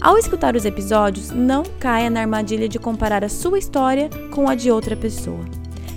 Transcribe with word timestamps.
Ao 0.00 0.16
escutar 0.16 0.54
os 0.54 0.64
episódios, 0.64 1.30
não 1.30 1.64
caia 1.80 2.08
na 2.08 2.20
armadilha 2.20 2.68
de 2.68 2.78
comparar 2.78 3.24
a 3.24 3.28
sua 3.28 3.58
história 3.58 4.08
com 4.30 4.48
a 4.48 4.54
de 4.54 4.70
outra 4.70 4.96
pessoa. 4.96 5.44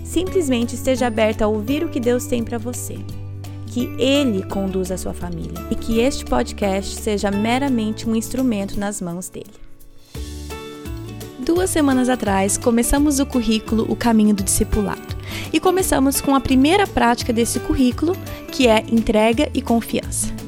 Simplesmente 0.04 0.74
esteja 0.74 1.06
aberta 1.06 1.46
a 1.46 1.48
ouvir 1.48 1.84
o 1.84 1.90
que 1.90 2.00
Deus 2.00 2.26
tem 2.26 2.44
para 2.44 2.58
você. 2.58 2.98
Que 3.68 3.86
Ele 4.00 4.44
conduza 4.44 4.96
a 4.96 4.98
sua 4.98 5.14
família 5.14 5.54
e 5.70 5.76
que 5.76 6.00
este 6.00 6.26
podcast 6.26 6.96
seja 6.96 7.30
meramente 7.30 8.10
um 8.10 8.16
instrumento 8.16 8.80
nas 8.80 9.00
mãos 9.00 9.30
dele. 9.30 9.54
Duas 11.40 11.70
semanas 11.70 12.10
atrás, 12.10 12.58
começamos 12.58 13.20
o 13.20 13.26
currículo 13.26 13.86
O 13.88 13.96
Caminho 13.96 14.34
do 14.34 14.44
Discipulado 14.44 15.16
e 15.54 15.60
começamos 15.60 16.20
com 16.20 16.34
a 16.34 16.42
primeira 16.42 16.88
prática 16.88 17.32
desse 17.32 17.60
currículo, 17.60 18.16
que 18.52 18.68
é 18.68 18.84
entrega 18.92 19.48
e 19.54 19.62
confiança. 19.62 20.41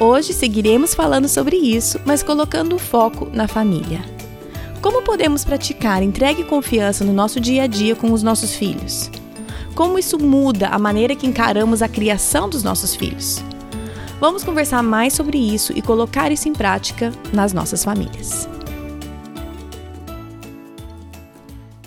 Hoje 0.00 0.32
seguiremos 0.32 0.94
falando 0.94 1.28
sobre 1.28 1.56
isso, 1.56 2.00
mas 2.04 2.22
colocando 2.22 2.76
o 2.76 2.78
foco 2.78 3.28
na 3.32 3.48
família. 3.48 4.00
Como 4.80 5.02
podemos 5.02 5.44
praticar 5.44 6.04
entrega 6.04 6.40
e 6.40 6.44
confiança 6.44 7.04
no 7.04 7.12
nosso 7.12 7.40
dia 7.40 7.64
a 7.64 7.66
dia 7.66 7.96
com 7.96 8.12
os 8.12 8.22
nossos 8.22 8.54
filhos? 8.54 9.10
Como 9.74 9.98
isso 9.98 10.16
muda 10.16 10.68
a 10.68 10.78
maneira 10.78 11.16
que 11.16 11.26
encaramos 11.26 11.82
a 11.82 11.88
criação 11.88 12.48
dos 12.48 12.62
nossos 12.62 12.94
filhos? 12.94 13.42
Vamos 14.20 14.44
conversar 14.44 14.84
mais 14.84 15.14
sobre 15.14 15.36
isso 15.36 15.72
e 15.76 15.82
colocar 15.82 16.30
isso 16.30 16.48
em 16.48 16.52
prática 16.52 17.12
nas 17.32 17.52
nossas 17.52 17.82
famílias. 17.82 18.48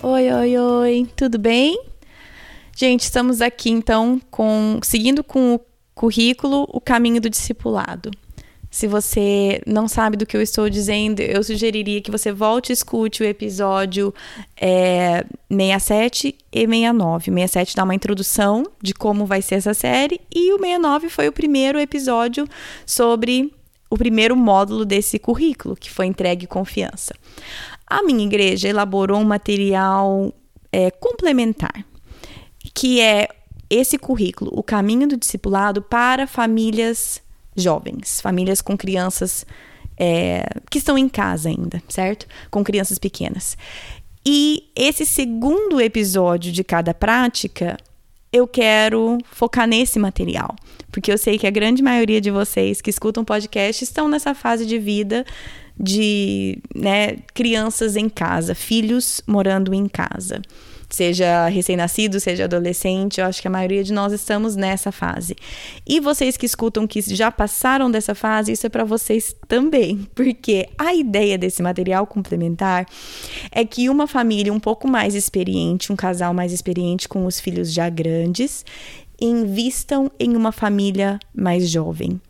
Oi, 0.02 0.30
oi, 0.30 0.58
oi, 0.58 1.08
tudo 1.16 1.38
bem? 1.38 1.82
Gente, 2.76 3.04
estamos 3.04 3.40
aqui 3.40 3.70
então 3.70 4.20
com 4.30 4.80
seguindo 4.82 5.24
com 5.24 5.54
o 5.54 5.60
currículo, 5.94 6.66
o 6.68 6.80
caminho 6.80 7.20
do 7.20 7.30
discipulado. 7.30 8.10
Se 8.72 8.86
você 8.86 9.60
não 9.66 9.86
sabe 9.86 10.16
do 10.16 10.24
que 10.24 10.34
eu 10.34 10.40
estou 10.40 10.70
dizendo, 10.70 11.20
eu 11.20 11.44
sugeriria 11.44 12.00
que 12.00 12.10
você 12.10 12.32
volte 12.32 12.70
e 12.70 12.72
escute 12.72 13.22
o 13.22 13.26
episódio 13.26 14.14
é, 14.58 15.26
67 15.50 16.34
e 16.50 16.66
69. 16.66 17.30
O 17.30 17.34
67 17.34 17.76
dá 17.76 17.84
uma 17.84 17.94
introdução 17.94 18.64
de 18.80 18.94
como 18.94 19.26
vai 19.26 19.42
ser 19.42 19.56
essa 19.56 19.74
série, 19.74 20.22
e 20.34 20.54
o 20.54 20.58
69 20.58 21.10
foi 21.10 21.28
o 21.28 21.32
primeiro 21.32 21.78
episódio 21.78 22.48
sobre 22.86 23.52
o 23.90 23.98
primeiro 23.98 24.34
módulo 24.34 24.86
desse 24.86 25.18
currículo, 25.18 25.76
que 25.76 25.90
foi 25.90 26.06
entregue 26.06 26.46
confiança. 26.46 27.14
A 27.86 28.02
minha 28.02 28.24
igreja 28.24 28.70
elaborou 28.70 29.20
um 29.20 29.24
material 29.24 30.32
é, 30.72 30.90
complementar, 30.90 31.84
que 32.72 33.02
é 33.02 33.28
esse 33.72 33.96
currículo, 33.96 34.50
o 34.54 34.62
caminho 34.62 35.08
do 35.08 35.16
discipulado 35.16 35.80
para 35.80 36.26
famílias 36.26 37.22
jovens, 37.56 38.20
famílias 38.20 38.60
com 38.60 38.76
crianças 38.76 39.46
é, 39.98 40.44
que 40.70 40.76
estão 40.76 40.98
em 40.98 41.08
casa 41.08 41.48
ainda, 41.48 41.82
certo? 41.88 42.26
Com 42.50 42.62
crianças 42.62 42.98
pequenas. 42.98 43.56
E 44.26 44.64
esse 44.76 45.06
segundo 45.06 45.80
episódio 45.80 46.52
de 46.52 46.62
cada 46.62 46.92
prática, 46.92 47.78
eu 48.30 48.46
quero 48.46 49.16
focar 49.24 49.66
nesse 49.66 49.98
material, 49.98 50.54
porque 50.90 51.10
eu 51.10 51.16
sei 51.16 51.38
que 51.38 51.46
a 51.46 51.50
grande 51.50 51.82
maioria 51.82 52.20
de 52.20 52.30
vocês 52.30 52.82
que 52.82 52.90
escutam 52.90 53.24
podcast 53.24 53.82
estão 53.82 54.06
nessa 54.06 54.34
fase 54.34 54.66
de 54.66 54.78
vida 54.78 55.24
de 55.80 56.58
né, 56.74 57.16
crianças 57.32 57.96
em 57.96 58.10
casa, 58.10 58.54
filhos 58.54 59.22
morando 59.26 59.72
em 59.72 59.88
casa 59.88 60.42
seja 60.94 61.48
recém-nascido, 61.48 62.20
seja 62.20 62.44
adolescente, 62.44 63.20
eu 63.20 63.26
acho 63.26 63.40
que 63.40 63.48
a 63.48 63.50
maioria 63.50 63.82
de 63.82 63.92
nós 63.92 64.12
estamos 64.12 64.54
nessa 64.54 64.92
fase. 64.92 65.34
E 65.86 66.00
vocês 66.00 66.36
que 66.36 66.46
escutam 66.46 66.86
que 66.86 67.00
já 67.00 67.30
passaram 67.32 67.90
dessa 67.90 68.14
fase, 68.14 68.52
isso 68.52 68.66
é 68.66 68.70
para 68.70 68.84
vocês 68.84 69.34
também, 69.48 70.06
porque 70.14 70.68
a 70.78 70.94
ideia 70.94 71.38
desse 71.38 71.62
material 71.62 72.06
complementar 72.06 72.86
é 73.50 73.64
que 73.64 73.88
uma 73.88 74.06
família 74.06 74.52
um 74.52 74.60
pouco 74.60 74.86
mais 74.86 75.14
experiente, 75.14 75.92
um 75.92 75.96
casal 75.96 76.34
mais 76.34 76.52
experiente 76.52 77.08
com 77.08 77.24
os 77.24 77.40
filhos 77.40 77.72
já 77.72 77.88
grandes, 77.88 78.64
invistam 79.20 80.10
em 80.18 80.36
uma 80.36 80.52
família 80.52 81.18
mais 81.34 81.68
jovem 81.68 82.20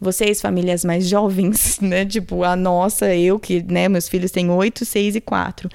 vocês, 0.00 0.40
famílias 0.40 0.82
mais 0.82 1.06
jovens, 1.06 1.78
né? 1.82 2.06
Tipo, 2.06 2.42
a 2.42 2.56
nossa, 2.56 3.14
eu 3.14 3.38
que, 3.38 3.62
né, 3.62 3.86
meus 3.86 4.08
filhos 4.08 4.30
têm 4.30 4.48
8, 4.48 4.84
6 4.84 5.16
e 5.16 5.20
4 5.20 5.68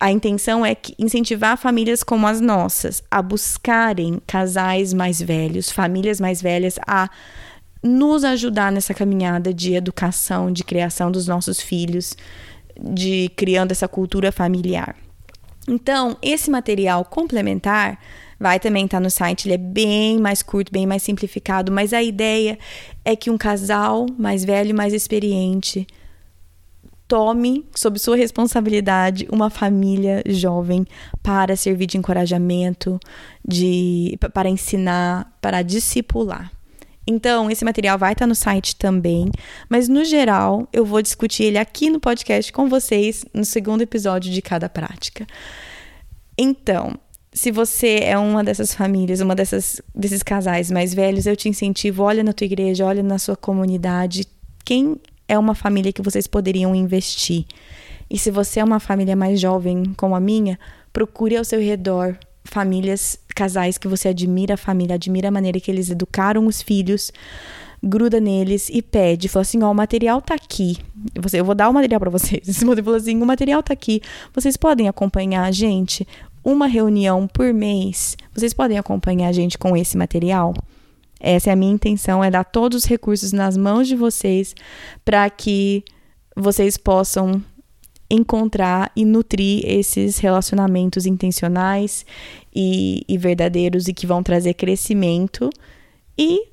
a 0.00 0.10
intenção 0.10 0.64
é 0.64 0.76
incentivar 0.98 1.56
famílias 1.56 2.02
como 2.02 2.26
as 2.26 2.40
nossas 2.40 3.02
a 3.10 3.22
buscarem 3.22 4.20
casais 4.26 4.92
mais 4.92 5.20
velhos, 5.20 5.70
famílias 5.70 6.20
mais 6.20 6.42
velhas 6.42 6.78
a 6.86 7.08
nos 7.82 8.24
ajudar 8.24 8.72
nessa 8.72 8.94
caminhada 8.94 9.52
de 9.52 9.74
educação, 9.74 10.50
de 10.50 10.64
criação 10.64 11.10
dos 11.10 11.26
nossos 11.26 11.60
filhos, 11.60 12.16
de 12.78 13.30
criando 13.36 13.72
essa 13.72 13.86
cultura 13.86 14.32
familiar. 14.32 14.96
Então, 15.68 16.16
esse 16.22 16.50
material 16.50 17.04
complementar 17.04 17.98
vai 18.38 18.58
também 18.58 18.84
estar 18.84 18.98
tá 18.98 19.02
no 19.02 19.10
site, 19.10 19.46
ele 19.46 19.54
é 19.54 19.58
bem 19.58 20.18
mais 20.18 20.42
curto, 20.42 20.72
bem 20.72 20.86
mais 20.86 21.02
simplificado, 21.02 21.70
mas 21.70 21.92
a 21.92 22.02
ideia 22.02 22.58
é 23.04 23.14
que 23.14 23.30
um 23.30 23.38
casal 23.38 24.06
mais 24.18 24.44
velho, 24.44 24.74
mais 24.74 24.92
experiente, 24.92 25.86
tome 27.06 27.66
sob 27.74 27.98
sua 27.98 28.16
responsabilidade 28.16 29.28
uma 29.30 29.50
família 29.50 30.22
jovem 30.26 30.86
para 31.22 31.56
servir 31.56 31.86
de 31.86 31.98
encorajamento, 31.98 32.98
de 33.46 34.18
para 34.32 34.48
ensinar, 34.48 35.36
para 35.40 35.62
discipular. 35.62 36.50
Então, 37.06 37.50
esse 37.50 37.64
material 37.64 37.98
vai 37.98 38.12
estar 38.12 38.26
no 38.26 38.34
site 38.34 38.76
também, 38.76 39.30
mas 39.68 39.88
no 39.88 40.04
geral, 40.04 40.66
eu 40.72 40.86
vou 40.86 41.02
discutir 41.02 41.44
ele 41.44 41.58
aqui 41.58 41.90
no 41.90 42.00
podcast 42.00 42.50
com 42.50 42.66
vocês 42.66 43.24
no 43.34 43.44
segundo 43.44 43.82
episódio 43.82 44.32
de 44.32 44.40
cada 44.40 44.70
prática. 44.70 45.26
Então, 46.36 46.94
se 47.30 47.50
você 47.50 47.98
é 48.02 48.16
uma 48.16 48.42
dessas 48.42 48.72
famílias, 48.72 49.20
uma 49.20 49.34
dessas 49.34 49.82
desses 49.94 50.22
casais 50.22 50.70
mais 50.70 50.94
velhos, 50.94 51.26
eu 51.26 51.36
te 51.36 51.48
incentivo, 51.48 52.02
olha 52.02 52.24
na 52.24 52.32
tua 52.32 52.46
igreja, 52.46 52.86
olha 52.86 53.02
na 53.02 53.18
sua 53.18 53.36
comunidade, 53.36 54.26
quem 54.64 54.96
é 55.28 55.38
uma 55.38 55.54
família 55.54 55.92
que 55.92 56.02
vocês 56.02 56.26
poderiam 56.26 56.74
investir. 56.74 57.44
E 58.10 58.18
se 58.18 58.30
você 58.30 58.60
é 58.60 58.64
uma 58.64 58.80
família 58.80 59.16
mais 59.16 59.40
jovem 59.40 59.94
como 59.96 60.14
a 60.14 60.20
minha, 60.20 60.58
procure 60.92 61.36
ao 61.36 61.44
seu 61.44 61.60
redor 61.60 62.18
famílias, 62.44 63.18
casais 63.34 63.78
que 63.78 63.88
você 63.88 64.08
admira 64.08 64.54
a 64.54 64.56
família, 64.56 64.94
admira 64.94 65.28
a 65.28 65.30
maneira 65.30 65.58
que 65.58 65.70
eles 65.70 65.90
educaram 65.90 66.46
os 66.46 66.60
filhos, 66.60 67.10
gruda 67.82 68.20
neles 68.20 68.68
e 68.68 68.80
pede, 68.80 69.28
fala 69.28 69.42
assim, 69.42 69.62
ó, 69.62 69.70
o 69.70 69.74
material 69.74 70.20
tá 70.20 70.34
aqui. 70.34 70.76
Você, 71.20 71.40
eu 71.40 71.44
vou 71.44 71.54
dar 71.54 71.68
o 71.68 71.72
material 71.72 72.00
para 72.00 72.10
vocês. 72.10 72.46
Esse 72.48 72.64
modelo 72.64 72.84
falou 72.84 72.98
assim, 72.98 73.20
o 73.20 73.26
material 73.26 73.62
tá 73.62 73.72
aqui. 73.72 74.00
Vocês 74.32 74.56
podem 74.56 74.88
acompanhar 74.88 75.44
a 75.44 75.50
gente 75.50 76.06
uma 76.44 76.66
reunião 76.66 77.26
por 77.26 77.52
mês. 77.52 78.16
Vocês 78.34 78.52
podem 78.52 78.78
acompanhar 78.78 79.28
a 79.28 79.32
gente 79.32 79.56
com 79.56 79.76
esse 79.76 79.96
material? 79.96 80.54
Essa 81.24 81.50
é 81.50 81.52
a 81.52 81.56
minha 81.56 81.72
intenção, 81.72 82.22
é 82.22 82.30
dar 82.30 82.44
todos 82.44 82.82
os 82.82 82.84
recursos 82.84 83.32
nas 83.32 83.56
mãos 83.56 83.88
de 83.88 83.96
vocês 83.96 84.54
para 85.04 85.28
que 85.30 85.82
vocês 86.36 86.76
possam 86.76 87.42
encontrar 88.10 88.92
e 88.94 89.04
nutrir 89.04 89.62
esses 89.64 90.18
relacionamentos 90.18 91.06
intencionais 91.06 92.04
e, 92.54 93.02
e, 93.08 93.16
verdadeiros 93.16 93.88
e 93.88 93.94
que 93.94 94.06
vão 94.06 94.22
trazer 94.22 94.54
crescimento 94.54 95.48
e 96.16 96.48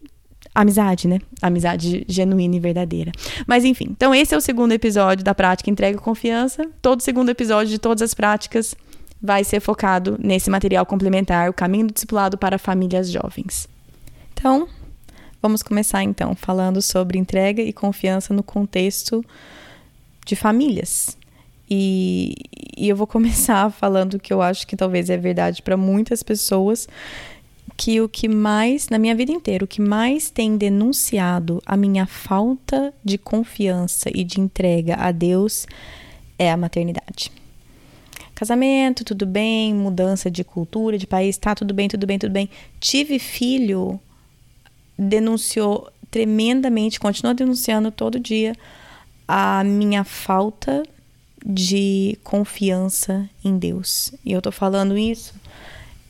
amizade, 0.56 1.08
né? 1.08 1.20
Amizade 1.42 2.06
genuína 2.08 2.56
e 2.56 2.60
verdadeira. 2.60 3.12
Mas 3.46 3.66
enfim, 3.66 3.88
então 3.92 4.16
esse 4.16 4.34
é 4.34 4.38
o 4.38 4.42
segundo 4.42 4.72
episódio 4.72 5.24
da 5.24 5.36
prática 5.36 5.70
entrega 5.70 5.98
confiança. 6.00 6.70
Todo 6.82 7.02
segundo 7.02 7.30
episódio 7.30 7.72
de 7.72 7.80
todas 7.80 8.02
as 8.02 8.14
práticas 8.14 8.74
vai 9.22 9.44
ser 9.44 9.60
focado 9.60 10.18
nesse 10.20 10.50
material 10.50 10.86
complementar, 10.86 11.50
o 11.50 11.54
caminho 11.54 11.88
do 11.88 11.94
discipulado 11.94 12.38
para 12.38 12.58
famílias 12.58 13.12
jovens. 13.12 13.68
Então, 14.42 14.68
vamos 15.40 15.62
começar 15.62 16.02
então 16.02 16.34
falando 16.34 16.82
sobre 16.82 17.20
entrega 17.20 17.62
e 17.62 17.72
confiança 17.72 18.34
no 18.34 18.42
contexto 18.42 19.24
de 20.26 20.36
famílias. 20.36 21.16
E, 21.70 22.34
e 22.76 22.90
eu 22.90 22.96
vou 22.96 23.06
começar 23.06 23.70
falando 23.70 24.18
que 24.18 24.34
eu 24.34 24.42
acho 24.42 24.66
que 24.66 24.76
talvez 24.76 25.12
é 25.12 25.18
verdade 25.18 25.62
para 25.62 25.78
muitas 25.78 26.24
pessoas 26.24 26.90
que 27.78 28.02
o 28.02 28.10
que 28.10 28.28
mais, 28.28 28.90
na 28.90 28.98
minha 28.98 29.14
vida 29.14 29.32
inteira, 29.32 29.64
o 29.64 29.68
que 29.68 29.80
mais 29.80 30.32
tem 30.32 30.58
denunciado 30.58 31.62
a 31.64 31.78
minha 31.78 32.08
falta 32.08 32.92
de 33.06 33.20
confiança 33.20 34.10
e 34.12 34.24
de 34.24 34.42
entrega 34.42 34.96
a 34.96 35.12
Deus 35.12 35.68
é 36.40 36.52
a 36.52 36.58
maternidade. 36.58 37.32
casamento, 38.34 39.06
tudo 39.06 39.28
bem, 39.28 39.72
mudança 39.72 40.32
de 40.32 40.44
cultura, 40.44 40.98
de 40.98 41.06
país, 41.06 41.38
tá 41.38 41.54
tudo 41.54 41.76
bem, 41.76 41.88
tudo 41.88 42.08
bem, 42.08 42.18
tudo 42.18 42.32
bem. 42.32 42.50
Tive 42.80 43.20
filho, 43.20 44.00
denunciou 45.02 45.92
tremendamente, 46.12 47.00
continua 47.00 47.34
denunciando 47.34 47.90
todo 47.90 48.20
dia 48.20 48.56
a 49.28 49.64
minha 49.64 50.04
falta 50.04 50.84
de 51.44 52.20
confiança 52.24 53.28
em 53.44 53.58
Deus. 53.58 54.14
E 54.24 54.32
eu 54.32 54.42
tô 54.42 54.52
falando 54.52 54.98
isso, 54.98 55.34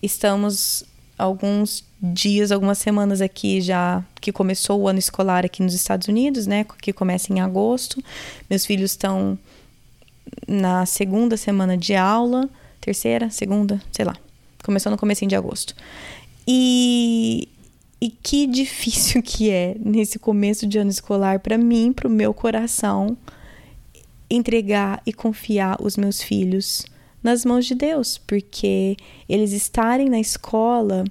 estamos 0.01 0.83
alguns 1.17 1.85
dias, 2.01 2.51
algumas 2.51 2.79
semanas 2.79 3.21
aqui 3.21 3.61
já 3.61 4.03
que 4.19 4.31
começou 4.31 4.81
o 4.81 4.87
ano 4.87 4.99
escolar 4.99 5.45
aqui 5.45 5.61
nos 5.63 5.73
Estados 5.73 6.07
Unidos, 6.07 6.47
né, 6.47 6.65
que 6.81 6.91
começa 6.91 7.31
em 7.31 7.39
agosto. 7.39 8.03
Meus 8.49 8.65
filhos 8.65 8.91
estão 8.91 9.37
na 10.47 10.85
segunda 10.85 11.37
semana 11.37 11.77
de 11.77 11.95
aula, 11.95 12.49
terceira, 12.81 13.29
segunda, 13.29 13.79
sei 13.91 14.03
lá. 14.03 14.17
Começou 14.63 14.91
no 14.91 14.97
começo 14.97 15.25
de 15.25 15.35
agosto. 15.35 15.75
E, 16.47 17.47
e 18.01 18.09
que 18.09 18.47
difícil 18.47 19.21
que 19.21 19.51
é 19.51 19.75
nesse 19.79 20.17
começo 20.17 20.65
de 20.65 20.79
ano 20.79 20.89
escolar 20.89 21.39
para 21.39 21.57
mim, 21.57 21.93
para 21.93 22.07
o 22.07 22.11
meu 22.11 22.33
coração, 22.33 23.15
entregar 24.29 25.01
e 25.05 25.13
confiar 25.13 25.77
os 25.79 25.95
meus 25.97 26.21
filhos 26.21 26.85
nas 27.21 27.45
mãos 27.45 27.65
de 27.67 27.75
Deus, 27.75 28.17
porque 28.17 28.97
eles 29.29 29.51
estarem 29.51 30.09
na 30.09 30.19
escola, 30.19 31.03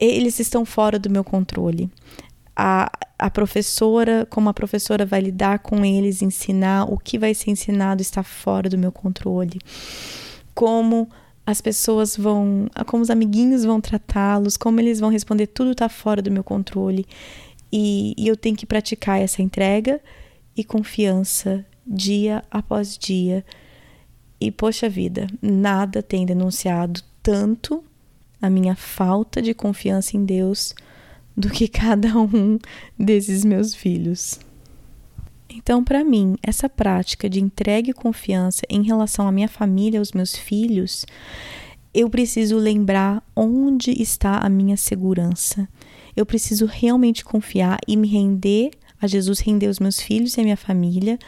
eles 0.00 0.40
estão 0.40 0.64
fora 0.64 0.98
do 0.98 1.08
meu 1.08 1.22
controle. 1.22 1.88
A, 2.56 2.90
a 3.16 3.30
professora, 3.30 4.26
como 4.28 4.48
a 4.48 4.54
professora 4.54 5.06
vai 5.06 5.20
lidar 5.20 5.60
com 5.60 5.84
eles, 5.84 6.22
ensinar, 6.22 6.92
o 6.92 6.98
que 6.98 7.16
vai 7.16 7.32
ser 7.34 7.52
ensinado 7.52 8.02
está 8.02 8.24
fora 8.24 8.68
do 8.68 8.76
meu 8.76 8.90
controle. 8.90 9.60
Como 10.54 11.08
as 11.48 11.62
pessoas 11.62 12.14
vão, 12.14 12.68
como 12.86 13.02
os 13.02 13.08
amiguinhos 13.08 13.64
vão 13.64 13.80
tratá-los, 13.80 14.54
como 14.54 14.80
eles 14.80 15.00
vão 15.00 15.08
responder, 15.08 15.46
tudo 15.46 15.72
está 15.72 15.88
fora 15.88 16.20
do 16.20 16.30
meu 16.30 16.44
controle. 16.44 17.06
E, 17.72 18.12
e 18.18 18.28
eu 18.28 18.36
tenho 18.36 18.54
que 18.54 18.66
praticar 18.66 19.18
essa 19.18 19.40
entrega 19.40 19.98
e 20.54 20.62
confiança 20.62 21.64
dia 21.86 22.44
após 22.50 22.98
dia. 22.98 23.42
E 24.38 24.50
poxa 24.50 24.90
vida, 24.90 25.26
nada 25.40 26.02
tem 26.02 26.26
denunciado 26.26 27.00
tanto 27.22 27.82
a 28.42 28.50
minha 28.50 28.76
falta 28.76 29.40
de 29.40 29.54
confiança 29.54 30.18
em 30.18 30.26
Deus 30.26 30.74
do 31.34 31.48
que 31.48 31.66
cada 31.66 32.08
um 32.18 32.58
desses 32.98 33.42
meus 33.42 33.74
filhos. 33.74 34.38
Então, 35.50 35.82
para 35.82 36.04
mim, 36.04 36.36
essa 36.42 36.68
prática 36.68 37.28
de 37.28 37.40
entrega 37.40 37.90
e 37.90 37.94
confiança 37.94 38.62
em 38.68 38.82
relação 38.82 39.26
à 39.26 39.32
minha 39.32 39.48
família, 39.48 39.98
aos 39.98 40.12
meus 40.12 40.36
filhos, 40.36 41.06
eu 41.94 42.10
preciso 42.10 42.58
lembrar 42.58 43.22
onde 43.34 43.90
está 43.90 44.38
a 44.38 44.48
minha 44.48 44.76
segurança. 44.76 45.68
Eu 46.14 46.26
preciso 46.26 46.66
realmente 46.66 47.24
confiar 47.24 47.78
e 47.86 47.96
me 47.96 48.08
render 48.08 48.70
a 49.00 49.06
Jesus, 49.06 49.40
render 49.40 49.68
os 49.68 49.78
meus 49.78 50.00
filhos 50.00 50.36
e 50.36 50.40
a 50.40 50.44
minha 50.44 50.56
família, 50.56 51.18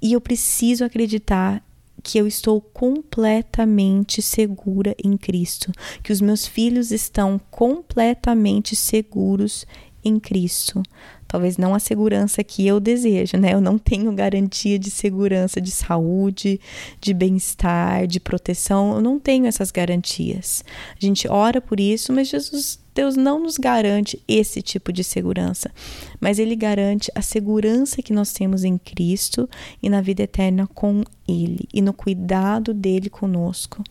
e 0.00 0.12
eu 0.12 0.20
preciso 0.20 0.84
acreditar 0.84 1.62
que 2.02 2.18
eu 2.18 2.26
estou 2.26 2.60
completamente 2.60 4.22
segura 4.22 4.94
em 5.02 5.16
Cristo, 5.16 5.72
que 6.04 6.12
os 6.12 6.20
meus 6.20 6.46
filhos 6.46 6.92
estão 6.92 7.40
completamente 7.50 8.76
seguros 8.76 9.66
em 10.06 10.18
Cristo. 10.18 10.82
Talvez 11.26 11.56
não 11.56 11.74
a 11.74 11.80
segurança 11.80 12.44
que 12.44 12.66
eu 12.66 12.78
desejo, 12.78 13.36
né? 13.36 13.52
Eu 13.52 13.60
não 13.60 13.76
tenho 13.78 14.12
garantia 14.12 14.78
de 14.78 14.90
segurança 14.90 15.60
de 15.60 15.72
saúde, 15.72 16.60
de 17.00 17.12
bem-estar, 17.12 18.06
de 18.06 18.20
proteção. 18.20 18.94
Eu 18.94 19.00
não 19.00 19.18
tenho 19.18 19.46
essas 19.46 19.70
garantias. 19.70 20.64
A 20.90 21.04
gente 21.04 21.26
ora 21.28 21.60
por 21.60 21.80
isso, 21.80 22.12
mas 22.12 22.28
Jesus 22.28 22.78
Deus 22.94 23.14
não 23.14 23.40
nos 23.40 23.58
garante 23.58 24.18
esse 24.26 24.62
tipo 24.62 24.90
de 24.90 25.04
segurança, 25.04 25.70
mas 26.18 26.38
Ele 26.38 26.56
garante 26.56 27.12
a 27.14 27.20
segurança 27.20 28.00
que 28.00 28.10
nós 28.10 28.32
temos 28.32 28.64
em 28.64 28.78
Cristo 28.78 29.46
e 29.82 29.90
na 29.90 30.00
vida 30.00 30.22
eterna 30.22 30.66
com 30.66 31.04
Ele 31.28 31.68
e 31.74 31.82
no 31.82 31.92
cuidado 31.92 32.72
dele 32.72 33.10
conosco. 33.10 33.84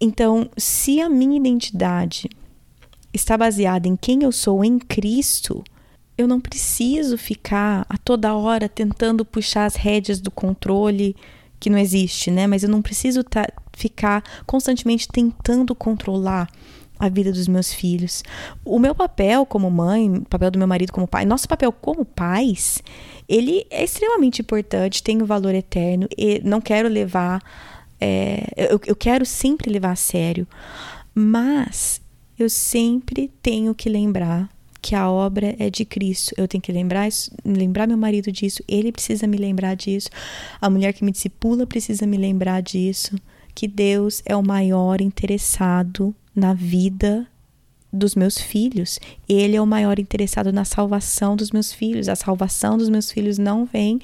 Então, 0.00 0.48
se 0.56 1.00
a 1.00 1.08
minha 1.08 1.36
identidade 1.36 2.30
está 3.12 3.36
baseada 3.36 3.88
em 3.88 3.96
quem 3.96 4.22
eu 4.22 4.32
sou 4.32 4.64
em 4.64 4.78
Cristo, 4.78 5.64
eu 6.16 6.26
não 6.26 6.40
preciso 6.40 7.16
ficar 7.16 7.86
a 7.88 7.96
toda 7.96 8.34
hora 8.34 8.68
tentando 8.68 9.24
puxar 9.24 9.66
as 9.66 9.76
rédeas 9.76 10.20
do 10.20 10.30
controle 10.30 11.14
que 11.60 11.70
não 11.70 11.78
existe, 11.78 12.30
né? 12.30 12.46
Mas 12.46 12.62
eu 12.62 12.68
não 12.68 12.82
preciso 12.82 13.24
ficar 13.76 14.22
constantemente 14.46 15.08
tentando 15.08 15.74
controlar 15.74 16.48
a 16.98 17.08
vida 17.08 17.30
dos 17.30 17.46
meus 17.46 17.72
filhos. 17.72 18.24
O 18.64 18.78
meu 18.78 18.94
papel 18.94 19.46
como 19.46 19.70
mãe, 19.70 20.10
o 20.10 20.24
papel 20.24 20.50
do 20.50 20.58
meu 20.58 20.66
marido 20.66 20.92
como 20.92 21.06
pai, 21.06 21.24
nosso 21.24 21.48
papel 21.48 21.70
como 21.70 22.04
pais, 22.04 22.82
ele 23.28 23.64
é 23.70 23.84
extremamente 23.84 24.42
importante, 24.42 25.02
tem 25.02 25.22
um 25.22 25.26
valor 25.26 25.54
eterno 25.54 26.08
e 26.16 26.40
não 26.44 26.60
quero 26.60 26.88
levar, 26.88 27.40
é, 28.00 28.44
eu, 28.56 28.80
eu 28.84 28.96
quero 28.96 29.24
sempre 29.24 29.70
levar 29.70 29.92
a 29.92 29.96
sério, 29.96 30.46
mas 31.14 32.00
eu 32.38 32.48
sempre 32.48 33.30
tenho 33.42 33.74
que 33.74 33.88
lembrar 33.88 34.48
que 34.80 34.94
a 34.94 35.10
obra 35.10 35.56
é 35.58 35.68
de 35.68 35.84
Cristo. 35.84 36.32
Eu 36.36 36.46
tenho 36.46 36.62
que 36.62 36.72
lembrar, 36.72 37.08
lembrar 37.44 37.86
meu 37.86 37.96
marido 37.96 38.30
disso, 38.30 38.62
ele 38.68 38.92
precisa 38.92 39.26
me 39.26 39.36
lembrar 39.36 39.74
disso, 39.74 40.08
a 40.60 40.70
mulher 40.70 40.92
que 40.92 41.04
me 41.04 41.10
discipula 41.10 41.66
precisa 41.66 42.06
me 42.06 42.16
lembrar 42.16 42.62
disso, 42.62 43.16
que 43.54 43.66
Deus 43.66 44.22
é 44.24 44.36
o 44.36 44.42
maior 44.42 45.00
interessado 45.00 46.14
na 46.34 46.54
vida 46.54 47.26
dos 47.92 48.14
meus 48.14 48.38
filhos. 48.38 49.00
Ele 49.28 49.56
é 49.56 49.60
o 49.60 49.66
maior 49.66 49.98
interessado 49.98 50.52
na 50.52 50.64
salvação 50.64 51.34
dos 51.34 51.50
meus 51.50 51.72
filhos. 51.72 52.08
A 52.08 52.14
salvação 52.14 52.78
dos 52.78 52.88
meus 52.88 53.10
filhos 53.10 53.38
não 53.38 53.64
vem 53.64 54.00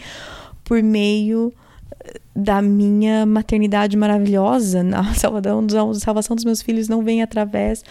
por 0.65 0.83
meio 0.83 1.53
da 2.35 2.61
minha 2.61 3.25
maternidade 3.25 3.97
maravilhosa. 3.97 4.83
A 4.95 5.15
salvação, 5.15 5.95
salvação 5.95 6.37
dos 6.37 6.45
meus 6.45 6.63
filhos 6.63 6.89
não 6.89 7.03
vem 7.03 7.23
através 7.23 7.83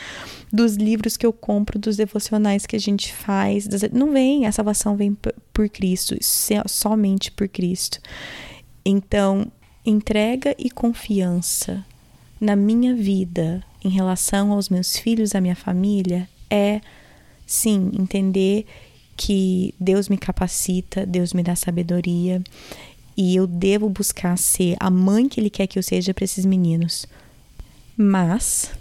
dos 0.52 0.76
livros 0.76 1.18
que 1.18 1.26
eu 1.26 1.34
compro, 1.34 1.80
dos 1.80 1.98
devocionais 1.98 2.66
que 2.66 2.76
a 2.76 2.80
gente 2.80 3.14
faz. 3.14 3.68
Não 3.92 4.12
vem, 4.12 4.46
a 4.46 4.52
salvação 4.52 4.96
vem 4.96 5.18
por 5.54 5.70
Cristo, 5.70 6.16
somente 6.68 7.32
por 7.32 7.48
Cristo. 7.48 8.00
Então, 8.86 9.52
entrega 9.86 10.56
e 10.58 10.70
confiança 10.70 11.84
na 12.40 12.56
minha 12.56 12.94
vida 12.94 13.64
em 13.84 13.90
relação 13.90 14.52
aos 14.52 14.70
meus 14.70 14.98
filhos, 14.98 15.34
à 15.34 15.42
minha 15.42 15.56
família, 15.56 16.30
é 16.50 16.82
sim 17.46 17.92
entender 17.98 18.66
que 19.16 19.74
Deus 19.80 20.10
me 20.10 20.18
capacita, 20.18 21.06
Deus 21.06 21.34
me 21.34 21.44
dá 21.44 21.56
sabedoria 21.56 22.44
e 23.16 23.36
eu 23.36 23.46
devo 23.46 23.90
buscar 23.90 24.38
ser 24.38 24.76
a 24.80 24.90
mãe 24.90 25.28
que 25.28 25.40
Ele 25.40 25.50
quer 25.50 25.68
que 25.68 25.78
eu 25.78 25.84
seja 25.84 26.14
para 26.14 26.26
esses 26.26 26.46
meninos. 26.46 27.06
Mas 27.96 28.72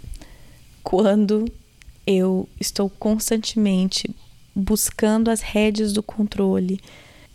quando 0.83 1.45
eu 2.05 2.47
estou 2.59 2.89
constantemente 2.89 4.13
buscando 4.55 5.29
as 5.29 5.41
rédeas 5.41 5.93
do 5.93 6.03
controle 6.03 6.79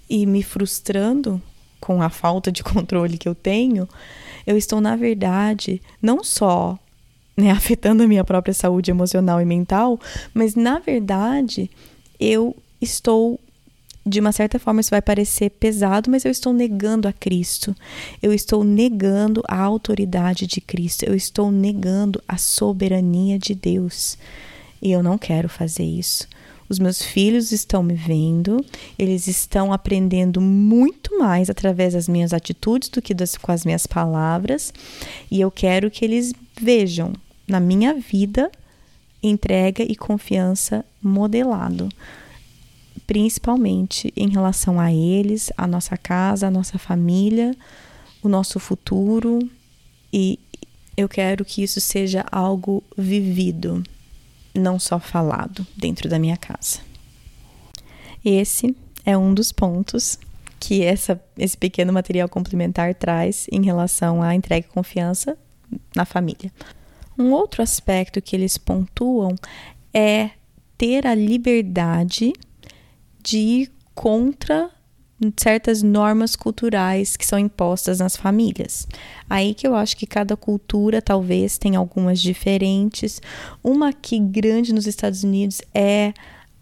e 0.08 0.26
me 0.26 0.42
frustrando 0.42 1.40
com 1.80 2.02
a 2.02 2.10
falta 2.10 2.50
de 2.50 2.62
controle 2.64 3.18
que 3.18 3.28
eu 3.28 3.34
tenho, 3.34 3.88
eu 4.46 4.56
estou, 4.56 4.80
na 4.80 4.96
verdade, 4.96 5.80
não 6.02 6.22
só 6.24 6.78
né, 7.36 7.50
afetando 7.52 8.02
a 8.02 8.06
minha 8.06 8.24
própria 8.24 8.52
saúde 8.52 8.90
emocional 8.90 9.40
e 9.40 9.44
mental, 9.44 9.98
mas 10.34 10.54
na 10.54 10.78
verdade 10.78 11.70
eu 12.18 12.56
estou 12.80 13.40
de 14.08 14.20
uma 14.20 14.32
certa 14.32 14.58
forma 14.58 14.80
isso 14.80 14.90
vai 14.90 15.02
parecer 15.02 15.50
pesado, 15.50 16.10
mas 16.10 16.24
eu 16.24 16.30
estou 16.30 16.52
negando 16.52 17.06
a 17.06 17.12
Cristo. 17.12 17.74
Eu 18.22 18.32
estou 18.32 18.64
negando 18.64 19.42
a 19.46 19.60
autoridade 19.60 20.46
de 20.46 20.60
Cristo. 20.60 21.04
Eu 21.04 21.14
estou 21.14 21.52
negando 21.52 22.22
a 22.26 22.38
soberania 22.38 23.38
de 23.38 23.54
Deus. 23.54 24.16
E 24.80 24.90
eu 24.90 25.02
não 25.02 25.18
quero 25.18 25.48
fazer 25.48 25.84
isso. 25.84 26.26
Os 26.68 26.78
meus 26.78 27.02
filhos 27.02 27.50
estão 27.50 27.82
me 27.82 27.94
vendo, 27.94 28.62
eles 28.98 29.26
estão 29.26 29.72
aprendendo 29.72 30.38
muito 30.38 31.18
mais 31.18 31.48
através 31.48 31.94
das 31.94 32.06
minhas 32.06 32.34
atitudes 32.34 32.90
do 32.90 33.00
que 33.00 33.14
das, 33.14 33.36
com 33.36 33.50
as 33.50 33.64
minhas 33.64 33.86
palavras, 33.86 34.72
e 35.30 35.40
eu 35.40 35.50
quero 35.50 35.90
que 35.90 36.04
eles 36.04 36.34
vejam 36.60 37.14
na 37.46 37.58
minha 37.58 37.94
vida 37.94 38.50
entrega 39.22 39.82
e 39.82 39.96
confiança 39.96 40.84
modelado, 41.02 41.88
principalmente 43.08 44.12
em 44.14 44.28
relação 44.28 44.78
a 44.78 44.92
eles, 44.92 45.50
a 45.56 45.66
nossa 45.66 45.96
casa, 45.96 46.46
a 46.46 46.50
nossa 46.50 46.78
família, 46.78 47.56
o 48.22 48.28
nosso 48.28 48.60
futuro 48.60 49.38
e 50.12 50.38
eu 50.94 51.08
quero 51.08 51.42
que 51.42 51.62
isso 51.62 51.80
seja 51.80 52.26
algo 52.30 52.84
vivido, 52.98 53.82
não 54.54 54.78
só 54.78 54.98
falado 54.98 55.66
dentro 55.74 56.06
da 56.06 56.18
minha 56.18 56.36
casa. 56.36 56.80
Esse 58.22 58.76
é 59.06 59.16
um 59.16 59.32
dos 59.32 59.52
pontos 59.52 60.18
que 60.60 60.82
essa, 60.82 61.18
esse 61.38 61.56
pequeno 61.56 61.94
material 61.94 62.28
complementar 62.28 62.94
traz 62.94 63.46
em 63.50 63.64
relação 63.64 64.22
à 64.22 64.34
entrega 64.34 64.66
e 64.66 64.70
confiança 64.70 65.38
na 65.96 66.04
família. 66.04 66.52
Um 67.18 67.32
outro 67.32 67.62
aspecto 67.62 68.20
que 68.20 68.36
eles 68.36 68.58
pontuam 68.58 69.34
é 69.94 70.30
ter 70.76 71.06
a 71.06 71.14
liberdade 71.14 72.34
de 73.28 73.38
ir 73.38 73.72
contra 73.94 74.70
certas 75.36 75.82
normas 75.82 76.34
culturais 76.34 77.16
que 77.16 77.26
são 77.26 77.38
impostas 77.38 77.98
nas 77.98 78.16
famílias. 78.16 78.86
Aí 79.28 79.52
que 79.52 79.66
eu 79.66 79.74
acho 79.74 79.96
que 79.96 80.06
cada 80.06 80.36
cultura 80.36 81.02
talvez 81.02 81.58
tenha 81.58 81.78
algumas 81.78 82.20
diferentes. 82.20 83.20
Uma 83.62 83.92
que 83.92 84.18
grande 84.18 84.72
nos 84.72 84.86
Estados 84.86 85.24
Unidos 85.24 85.60
é 85.74 86.14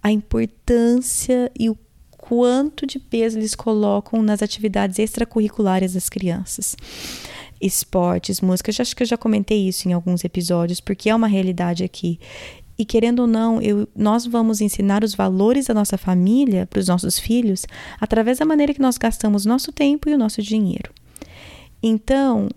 a 0.03 0.11
importância 0.11 1.51
e 1.59 1.69
o 1.71 1.79
quanto 2.17 2.87
de 2.87 2.99
peso 2.99 3.39
eles 3.39 3.55
colocam 3.55 4.21
nas 4.23 4.43
atividades 4.43 4.99
extracurriculares 4.99 5.93
das 5.93 6.09
crianças. 6.09 6.75
Esportes, 7.61 8.41
música, 8.41 8.73
já, 8.73 8.83
acho 8.83 8.97
que 8.97 9.03
eu 9.03 9.07
já 9.07 9.17
comentei 9.17 9.69
isso 9.69 9.89
em 9.89 9.93
alguns 9.93 10.25
episódios, 10.25 10.81
porque 10.81 11.09
é 11.09 11.15
uma 11.15 11.29
realidade 11.29 11.85
aqui. 11.85 12.19
E 12.79 12.85
querendo 12.85 13.21
ou 13.21 13.27
não, 13.27 13.61
eu, 13.61 13.89
nós 13.97 14.27
vamos 14.27 14.61
ensinar 14.61 15.03
os 15.03 15.15
valores 15.15 15.67
da 15.67 15.75
nossa 15.75 15.97
família 15.97 16.67
para 16.67 16.81
os 16.81 16.89
nossos 16.89 17.19
filhos 17.19 17.65
através 18.01 18.39
da 18.39 18.45
maneira 18.45 18.75
que 18.75 18.81
nós 18.81 18.99
gastamos 18.99 19.47
nosso 19.47 19.73
tempo 19.73 20.09
e 20.09 20.15
o 20.15 20.19
nosso 20.19 20.43
dinheiro. 20.43 20.93
Então, 21.83 22.49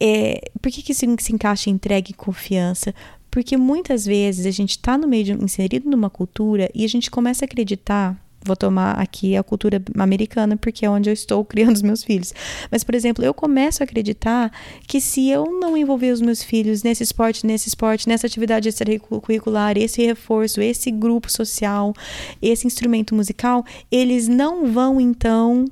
é, 0.00 0.50
por 0.60 0.70
que, 0.70 0.82
que 0.82 0.92
isso 0.92 1.04
se 1.20 1.32
encaixa 1.32 1.68
em 1.68 1.74
entrega 1.74 2.10
e 2.10 2.14
confiança? 2.14 2.94
Porque 3.30 3.56
muitas 3.56 4.04
vezes 4.04 4.46
a 4.46 4.50
gente 4.50 4.70
está 4.70 4.98
no 4.98 5.06
meio 5.06 5.24
de, 5.24 5.32
inserido 5.32 5.88
numa 5.88 6.10
cultura 6.10 6.70
e 6.74 6.84
a 6.84 6.88
gente 6.88 7.10
começa 7.10 7.44
a 7.44 7.46
acreditar 7.46 8.20
vou 8.44 8.56
tomar 8.56 8.92
aqui 8.92 9.36
a 9.36 9.42
cultura 9.42 9.82
americana, 9.96 10.56
porque 10.56 10.84
é 10.84 10.90
onde 10.90 11.08
eu 11.08 11.14
estou 11.14 11.44
criando 11.46 11.76
os 11.76 11.82
meus 11.82 12.02
filhos. 12.02 12.34
Mas, 12.70 12.84
por 12.84 12.94
exemplo, 12.94 13.24
eu 13.24 13.32
começo 13.32 13.82
a 13.82 13.84
acreditar 13.84 14.50
que 14.86 15.00
se 15.00 15.28
eu 15.28 15.46
não 15.60 15.76
envolver 15.76 16.12
os 16.12 16.20
meus 16.20 16.42
filhos 16.42 16.82
nesse 16.82 17.02
esporte, 17.02 17.46
nesse 17.46 17.68
esporte, 17.68 18.08
nessa 18.08 18.26
atividade 18.26 18.68
extracurricular, 18.68 19.76
esse 19.78 20.04
reforço, 20.04 20.60
esse 20.60 20.90
grupo 20.90 21.30
social, 21.30 21.92
esse 22.40 22.66
instrumento 22.66 23.14
musical, 23.14 23.64
eles 23.90 24.28
não 24.28 24.72
vão 24.72 25.00
então 25.00 25.66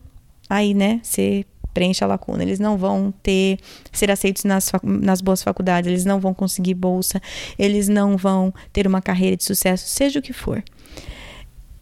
aí, 0.49 0.75
né, 0.75 1.01
ser 1.03 1.47
preenche 1.73 2.03
a 2.05 2.07
lacuna. 2.07 2.43
Eles 2.43 2.59
não 2.59 2.77
vão 2.77 3.13
ter 3.23 3.59
ser 3.93 4.11
aceitos 4.11 4.45
nas, 4.45 4.71
nas 4.83 5.21
boas 5.21 5.43
faculdades, 5.43 5.89
eles 5.89 6.05
não 6.05 6.21
vão 6.21 6.35
conseguir 6.35 6.75
bolsa, 6.75 7.21
eles 7.59 7.89
não 7.89 8.17
vão 8.17 8.53
ter 8.73 8.87
uma 8.87 9.01
carreira 9.01 9.37
de 9.37 9.45
sucesso, 9.45 9.87
seja 9.87 10.19
o 10.19 10.23
que 10.23 10.33
for. 10.33 10.63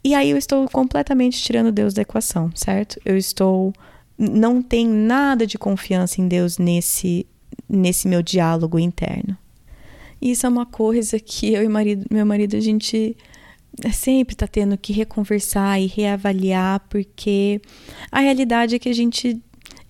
E 0.02 0.14
aí 0.14 0.30
eu 0.30 0.36
estou 0.36 0.68
completamente 0.68 1.42
tirando 1.42 1.72
Deus 1.72 1.92
da 1.92 2.02
equação, 2.02 2.50
certo? 2.54 3.00
Eu 3.04 3.16
estou 3.16 3.72
não 4.18 4.60
tem 4.60 4.86
nada 4.86 5.46
de 5.46 5.56
confiança 5.56 6.20
em 6.20 6.26
Deus 6.26 6.58
nesse 6.58 7.26
nesse 7.68 8.08
meu 8.08 8.22
diálogo 8.22 8.78
interno. 8.78 9.36
Isso 10.20 10.46
é 10.46 10.48
uma 10.48 10.66
coisa 10.66 11.18
que 11.20 11.52
eu 11.52 11.62
e 11.62 11.68
marido, 11.68 12.06
meu 12.10 12.26
marido 12.26 12.56
a 12.56 12.60
gente 12.60 13.16
sempre 13.92 14.34
está 14.34 14.46
tendo 14.46 14.76
que 14.76 14.92
reconversar 14.92 15.80
e 15.80 15.86
reavaliar, 15.86 16.80
porque 16.88 17.60
a 18.10 18.20
realidade 18.20 18.74
é 18.74 18.78
que 18.78 18.88
a 18.88 18.94
gente 18.94 19.40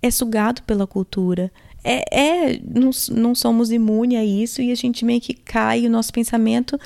é 0.02 0.10
sugado 0.10 0.62
pela 0.64 0.86
cultura. 0.86 1.50
É, 1.82 2.20
é 2.20 2.60
não, 2.62 2.90
não 3.12 3.34
somos 3.34 3.70
imunes 3.70 4.18
a 4.18 4.24
isso 4.24 4.60
e 4.60 4.70
a 4.70 4.74
gente 4.74 5.04
meio 5.04 5.20
que 5.20 5.32
cai, 5.32 5.86
o 5.86 5.90
nosso 5.90 6.12
pensamento 6.12 6.78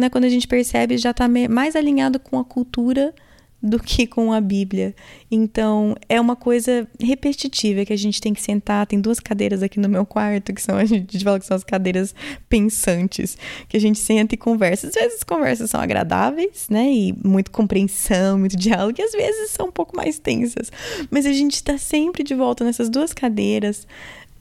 né, 0.00 0.10
quando 0.10 0.24
a 0.24 0.28
gente 0.28 0.48
percebe, 0.48 0.98
já 0.98 1.10
está 1.10 1.28
mais 1.28 1.76
alinhado 1.76 2.18
com 2.18 2.38
a 2.38 2.44
cultura 2.44 3.14
do 3.62 3.78
que 3.78 4.06
com 4.06 4.32
a 4.32 4.40
Bíblia. 4.40 4.94
Então, 5.30 5.94
é 6.08 6.20
uma 6.20 6.34
coisa 6.34 6.88
repetitiva 6.98 7.84
que 7.84 7.92
a 7.92 7.96
gente 7.96 8.20
tem 8.20 8.32
que 8.32 8.40
sentar. 8.40 8.86
Tem 8.86 9.00
duas 9.00 9.20
cadeiras 9.20 9.62
aqui 9.62 9.78
no 9.78 9.88
meu 9.88 10.06
quarto, 10.06 10.52
que 10.52 10.62
são, 10.62 10.76
a 10.76 10.84
gente 10.84 11.22
fala 11.22 11.38
que 11.38 11.44
são 11.44 11.56
as 11.56 11.64
cadeiras 11.64 12.14
pensantes, 12.48 13.36
que 13.68 13.76
a 13.76 13.80
gente 13.80 13.98
senta 13.98 14.34
e 14.34 14.38
conversa. 14.38 14.86
Às 14.86 14.94
vezes 14.94 15.18
as 15.18 15.24
conversas 15.24 15.70
são 15.70 15.80
agradáveis, 15.80 16.68
né? 16.70 16.90
E 16.90 17.14
muito 17.22 17.50
compreensão, 17.50 18.38
muito 18.38 18.56
diálogo, 18.56 18.98
e 18.98 19.02
às 19.02 19.12
vezes 19.12 19.50
são 19.50 19.66
um 19.66 19.72
pouco 19.72 19.94
mais 19.94 20.18
tensas. 20.18 20.72
Mas 21.10 21.26
a 21.26 21.32
gente 21.32 21.56
está 21.56 21.76
sempre 21.76 22.22
de 22.22 22.34
volta 22.34 22.64
nessas 22.64 22.88
duas 22.88 23.12
cadeiras, 23.12 23.86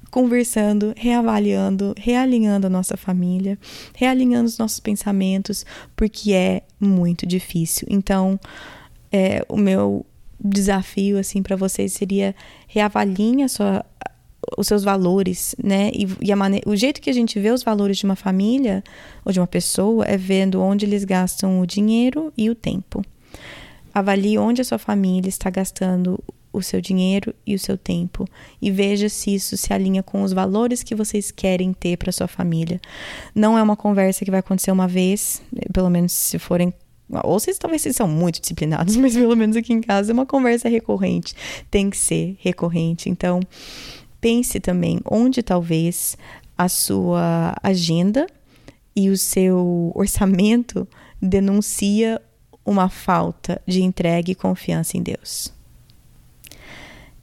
conversando, 0.10 0.94
reavaliando, 0.98 1.94
realinhando 1.98 2.68
a 2.68 2.70
nossa 2.70 2.98
família, 2.98 3.58
realinhando 3.96 4.48
os 4.48 4.58
nossos 4.58 4.80
pensamentos, 4.80 5.66
porque 5.96 6.34
é 6.34 6.64
muito 6.80 7.26
difícil. 7.26 7.88
Então, 7.90 8.40
é, 9.12 9.46
o 9.48 9.58
meu 9.58 10.06
desafio 10.40 11.20
assim 11.20 11.44
para 11.44 11.56
vocês 11.56 11.94
seria 11.94 12.34
reavaliem 12.68 13.48
sua 13.48 13.86
os 14.58 14.68
seus 14.68 14.84
valores, 14.84 15.56
né? 15.62 15.92
E, 15.94 16.08
e 16.22 16.32
a 16.32 16.36
maneira, 16.36 16.68
o 16.68 16.76
jeito 16.76 17.02
que 17.02 17.10
a 17.10 17.14
gente 17.14 17.40
vê 17.40 17.52
os 17.52 17.62
valores 17.62 17.98
de 17.98 18.06
uma 18.06 18.16
família 18.16 18.84
ou 19.24 19.32
de 19.32 19.40
uma 19.40 19.46
pessoa 19.46 20.06
é 20.06 20.18
vendo 20.18 20.62
onde 20.62 20.86
eles 20.86 21.04
gastam 21.04 21.60
o 21.60 21.68
dinheiro 21.68 22.34
e 22.38 22.50
o 22.50 22.56
tempo. 22.56 23.04
Avalie 23.94 24.38
onde 24.38 24.62
a 24.62 24.64
sua 24.64 24.78
família 24.78 25.30
está 25.30 25.50
gastando 25.50 26.24
o 26.52 26.62
seu 26.62 26.82
dinheiro 26.82 27.34
e 27.46 27.56
o 27.56 27.60
seu 27.60 27.78
tempo 27.78 28.26
e 28.62 28.72
veja 28.72 29.08
se 29.08 29.34
isso 29.34 29.56
se 29.56 29.72
alinha 29.74 30.02
com 30.02 30.24
os 30.24 30.34
valores 30.34 30.84
que 30.84 30.96
vocês 30.96 31.32
querem 31.32 31.74
ter 31.74 31.98
para 31.98 32.12
sua 32.12 32.28
família. 32.28 32.82
Não 33.34 33.58
é 33.58 33.64
uma 33.64 33.76
conversa 33.76 34.26
que 34.26 34.32
vai 34.32 34.40
acontecer 34.40 34.72
uma 34.72 34.88
vez, 34.88 35.42
pelo 35.72 35.90
menos 35.90 36.12
se 36.12 36.40
forem 36.40 36.74
ou 37.24 37.40
vocês 37.40 37.58
talvez 37.58 37.82
vocês 37.82 37.96
são 37.96 38.08
muito 38.08 38.40
disciplinados, 38.40 38.96
mas 38.98 39.16
pelo 39.16 39.36
menos 39.36 39.56
aqui 39.56 39.74
em 39.74 39.82
casa 39.82 40.12
é 40.12 40.14
uma 40.14 40.26
conversa 40.26 40.70
recorrente, 40.70 41.36
tem 41.72 41.90
que 41.90 41.98
ser 41.98 42.38
recorrente. 42.40 43.10
Então, 43.10 43.40
pense 44.22 44.60
também 44.60 45.00
onde 45.10 45.42
talvez 45.42 46.16
a 46.58 46.70
sua 46.70 47.56
agenda 47.64 48.28
e 48.96 49.10
o 49.10 49.18
seu 49.18 49.92
orçamento 49.96 50.88
denuncia 51.22 52.22
uma 52.66 52.90
falta 52.90 53.62
de 53.66 53.82
entrega 53.82 54.32
e 54.32 54.36
confiança 54.36 54.98
em 54.98 55.02
Deus. 55.02 55.59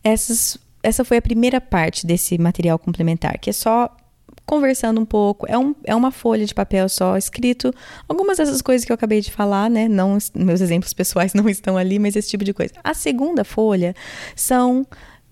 Essas, 0.06 0.56
essa 0.84 1.04
foi 1.04 1.16
a 1.16 1.22
primeira 1.22 1.60
parte 1.60 2.06
desse 2.06 2.38
material 2.38 2.78
complementar, 2.78 3.40
que 3.40 3.50
é 3.50 3.52
só 3.52 3.90
conversando 4.46 5.00
um 5.00 5.04
pouco. 5.04 5.46
É, 5.48 5.58
um, 5.58 5.74
é 5.82 5.96
uma 5.96 6.12
folha 6.12 6.46
de 6.46 6.54
papel 6.54 6.88
só, 6.88 7.16
escrito 7.16 7.74
algumas 8.08 8.38
dessas 8.38 8.62
coisas 8.62 8.84
que 8.84 8.92
eu 8.92 8.94
acabei 8.94 9.20
de 9.20 9.32
falar, 9.32 9.68
né? 9.68 9.88
Não, 9.88 10.16
meus 10.32 10.60
exemplos 10.60 10.92
pessoais 10.92 11.34
não 11.34 11.48
estão 11.48 11.76
ali, 11.76 11.98
mas 11.98 12.14
esse 12.14 12.30
tipo 12.30 12.44
de 12.44 12.54
coisa. 12.54 12.72
A 12.84 12.94
segunda 12.94 13.42
folha 13.42 13.96
são 14.36 14.86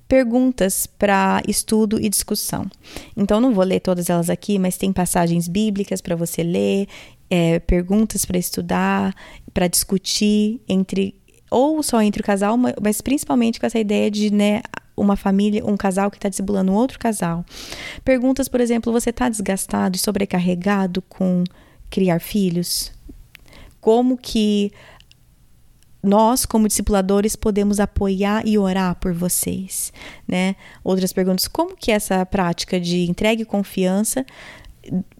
perguntas 0.08 0.88
para 0.88 1.40
estudo 1.46 2.00
e 2.00 2.08
discussão. 2.08 2.68
Então, 3.16 3.40
não 3.40 3.54
vou 3.54 3.62
ler 3.62 3.78
todas 3.78 4.10
elas 4.10 4.28
aqui, 4.28 4.58
mas 4.58 4.76
tem 4.76 4.92
passagens 4.92 5.46
bíblicas 5.46 6.00
para 6.00 6.16
você 6.16 6.42
ler, 6.42 6.88
é, 7.30 7.60
perguntas 7.60 8.24
para 8.24 8.38
estudar, 8.38 9.14
para 9.52 9.68
discutir 9.68 10.60
entre 10.68 11.14
ou 11.54 11.84
só 11.84 12.02
entre 12.02 12.20
o 12.20 12.24
casal, 12.24 12.56
mas 12.82 13.00
principalmente 13.00 13.60
com 13.60 13.66
essa 13.66 13.78
ideia 13.78 14.10
de, 14.10 14.28
né, 14.32 14.60
uma 14.96 15.14
família, 15.14 15.64
um 15.64 15.76
casal 15.76 16.10
que 16.10 16.16
está 16.16 16.28
discipulando 16.28 16.72
outro 16.72 16.98
casal. 16.98 17.44
Perguntas, 18.04 18.48
por 18.48 18.60
exemplo, 18.60 18.92
você 18.92 19.10
está 19.10 19.28
desgastado 19.28 19.94
e 19.94 19.98
sobrecarregado 20.00 21.00
com 21.02 21.44
criar 21.88 22.20
filhos? 22.20 22.92
Como 23.80 24.18
que 24.18 24.72
nós, 26.02 26.44
como 26.44 26.66
discipuladores, 26.66 27.36
podemos 27.36 27.78
apoiar 27.78 28.44
e 28.44 28.58
orar 28.58 28.96
por 28.96 29.12
vocês, 29.12 29.92
né? 30.26 30.56
Outras 30.82 31.12
perguntas, 31.12 31.46
como 31.46 31.76
que 31.76 31.92
essa 31.92 32.26
prática 32.26 32.80
de 32.80 33.08
entrega 33.08 33.42
e 33.42 33.46
confiança, 33.46 34.26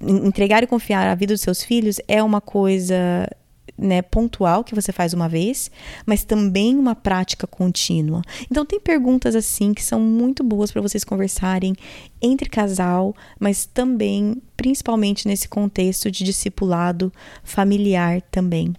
entregar 0.00 0.64
e 0.64 0.67
confiar 0.67 1.07
a 1.07 1.14
vida 1.14 1.33
dos 1.33 1.43
seus 1.43 1.62
filhos 1.62 2.00
é 2.09 2.21
uma 2.21 2.41
coisa 2.41 3.29
né, 3.76 4.02
pontual 4.02 4.62
que 4.62 4.75
você 4.75 4.93
faz 4.93 5.12
uma 5.12 5.28
vez, 5.28 5.71
mas 6.07 6.25
também 6.25 6.76
uma 6.76 6.95
prática 6.95 7.47
contínua. 7.47 8.23
Então 8.50 8.64
tem 8.64 8.78
perguntas 8.78 9.35
assim 9.35 9.75
que 9.75 9.83
são 9.83 10.00
muito 10.00 10.45
boas 10.45 10.71
para 10.71 10.81
vocês 10.81 11.04
conversarem 11.04 11.75
entre 12.23 12.49
casal, 12.49 13.14
mas 13.38 13.66
também 13.66 14.40
principalmente 14.57 15.26
nesse 15.26 15.49
contexto 15.49 16.11
de 16.11 16.25
discipulado 16.25 17.12
familiar 17.43 18.23
também. 18.31 18.73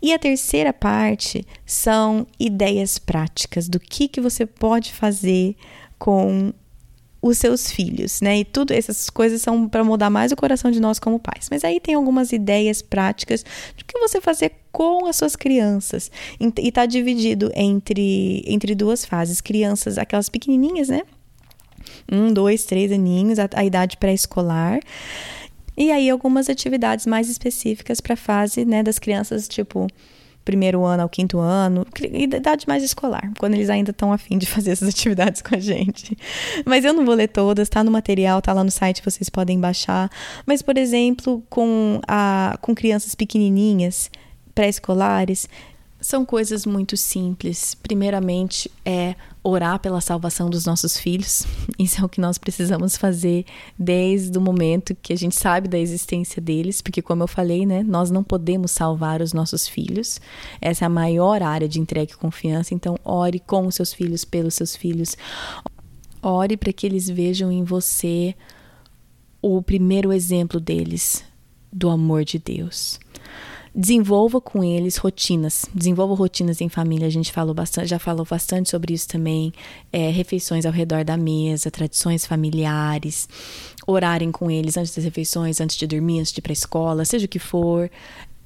E 0.00 0.12
a 0.12 0.18
terceira 0.18 0.72
parte 0.72 1.44
são 1.64 2.26
ideias 2.38 2.98
práticas 2.98 3.68
do 3.68 3.80
que 3.80 4.06
que 4.06 4.20
você 4.20 4.44
pode 4.44 4.92
fazer 4.92 5.56
com 5.98 6.52
os 7.26 7.38
seus 7.38 7.70
filhos, 7.70 8.20
né? 8.20 8.40
E 8.40 8.44
tudo 8.44 8.72
essas 8.72 9.10
coisas 9.10 9.42
são 9.42 9.68
para 9.68 9.84
mudar 9.84 10.10
mais 10.10 10.32
o 10.32 10.36
coração 10.36 10.70
de 10.70 10.80
nós 10.80 10.98
como 10.98 11.18
pais. 11.18 11.48
Mas 11.50 11.64
aí 11.64 11.80
tem 11.80 11.94
algumas 11.94 12.32
ideias 12.32 12.82
práticas 12.82 13.44
do 13.76 13.84
que 13.84 13.98
você 13.98 14.20
fazer 14.20 14.52
com 14.72 15.06
as 15.06 15.16
suas 15.16 15.36
crianças. 15.36 16.10
E 16.40 16.68
está 16.68 16.86
dividido 16.86 17.50
entre, 17.54 18.44
entre 18.46 18.74
duas 18.74 19.04
fases. 19.04 19.40
Crianças, 19.40 19.98
aquelas 19.98 20.28
pequenininhas, 20.28 20.88
né? 20.88 21.02
Um, 22.10 22.32
dois, 22.32 22.64
três 22.64 22.92
aninhos, 22.92 23.38
a, 23.38 23.48
a 23.54 23.64
idade 23.64 23.96
pré-escolar. 23.96 24.80
E 25.76 25.90
aí 25.90 26.08
algumas 26.08 26.48
atividades 26.48 27.06
mais 27.06 27.28
específicas 27.28 28.00
para 28.00 28.14
a 28.14 28.16
fase, 28.16 28.64
né, 28.64 28.82
das 28.82 28.98
crianças, 28.98 29.46
tipo 29.46 29.86
primeiro 30.46 30.84
ano 30.84 31.02
ao 31.02 31.08
quinto 31.08 31.38
ano, 31.40 31.84
idade 32.00 32.66
mais 32.68 32.82
escolar, 32.84 33.32
quando 33.36 33.54
eles 33.54 33.68
ainda 33.68 33.90
estão 33.90 34.12
afim 34.12 34.38
de 34.38 34.46
fazer 34.46 34.70
essas 34.70 34.88
atividades 34.88 35.42
com 35.42 35.54
a 35.54 35.58
gente. 35.58 36.16
Mas 36.64 36.84
eu 36.84 36.94
não 36.94 37.04
vou 37.04 37.14
ler 37.14 37.28
todas, 37.28 37.68
tá 37.68 37.84
no 37.84 37.90
material, 37.90 38.40
tá 38.40 38.52
lá 38.52 38.62
no 38.64 38.70
site, 38.70 39.02
vocês 39.04 39.28
podem 39.28 39.60
baixar. 39.60 40.08
Mas, 40.46 40.62
por 40.62 40.78
exemplo, 40.78 41.42
com, 41.50 42.00
a, 42.06 42.56
com 42.62 42.74
crianças 42.74 43.14
pequenininhas, 43.14 44.08
pré-escolares, 44.54 45.48
são 46.06 46.24
coisas 46.24 46.64
muito 46.64 46.96
simples. 46.96 47.74
Primeiramente, 47.74 48.70
é 48.84 49.16
orar 49.42 49.80
pela 49.80 50.00
salvação 50.00 50.48
dos 50.48 50.64
nossos 50.64 50.96
filhos. 50.96 51.44
Isso 51.76 52.00
é 52.00 52.04
o 52.04 52.08
que 52.08 52.20
nós 52.20 52.38
precisamos 52.38 52.96
fazer 52.96 53.44
desde 53.76 54.38
o 54.38 54.40
momento 54.40 54.94
que 54.94 55.12
a 55.12 55.16
gente 55.16 55.34
sabe 55.34 55.66
da 55.66 55.76
existência 55.76 56.40
deles, 56.40 56.80
porque 56.80 57.02
como 57.02 57.24
eu 57.24 57.26
falei, 57.26 57.66
né, 57.66 57.82
nós 57.82 58.08
não 58.08 58.22
podemos 58.22 58.70
salvar 58.70 59.20
os 59.20 59.32
nossos 59.32 59.66
filhos. 59.66 60.20
Essa 60.60 60.84
é 60.84 60.86
a 60.86 60.88
maior 60.88 61.42
área 61.42 61.68
de 61.68 61.80
entrega 61.80 62.12
e 62.12 62.16
confiança, 62.16 62.72
então 62.72 62.96
ore 63.04 63.40
com 63.40 63.66
os 63.66 63.74
seus 63.74 63.92
filhos, 63.92 64.24
pelos 64.24 64.54
seus 64.54 64.76
filhos. 64.76 65.16
Ore 66.22 66.56
para 66.56 66.72
que 66.72 66.86
eles 66.86 67.10
vejam 67.10 67.50
em 67.50 67.64
você 67.64 68.32
o 69.42 69.60
primeiro 69.60 70.12
exemplo 70.12 70.60
deles 70.60 71.24
do 71.72 71.90
amor 71.90 72.24
de 72.24 72.38
Deus 72.38 73.00
desenvolva 73.76 74.40
com 74.40 74.64
eles 74.64 74.96
rotinas, 74.96 75.66
desenvolva 75.74 76.14
rotinas 76.14 76.62
em 76.62 76.68
família. 76.68 77.06
A 77.06 77.10
gente 77.10 77.30
falou 77.30 77.52
bastante, 77.52 77.88
já 77.88 77.98
falou 77.98 78.26
bastante 78.28 78.70
sobre 78.70 78.94
isso 78.94 79.06
também. 79.06 79.52
É, 79.92 80.08
refeições 80.08 80.64
ao 80.64 80.72
redor 80.72 81.04
da 81.04 81.16
mesa, 81.18 81.70
tradições 81.70 82.24
familiares, 82.24 83.28
orarem 83.86 84.32
com 84.32 84.50
eles 84.50 84.78
antes 84.78 84.94
das 84.96 85.04
refeições, 85.04 85.60
antes 85.60 85.76
de 85.76 85.86
dormir, 85.86 86.20
antes 86.20 86.32
de 86.32 86.40
ir 86.40 86.42
para 86.42 86.52
a 86.52 86.54
escola, 86.54 87.04
seja 87.04 87.26
o 87.26 87.28
que 87.28 87.38
for. 87.38 87.90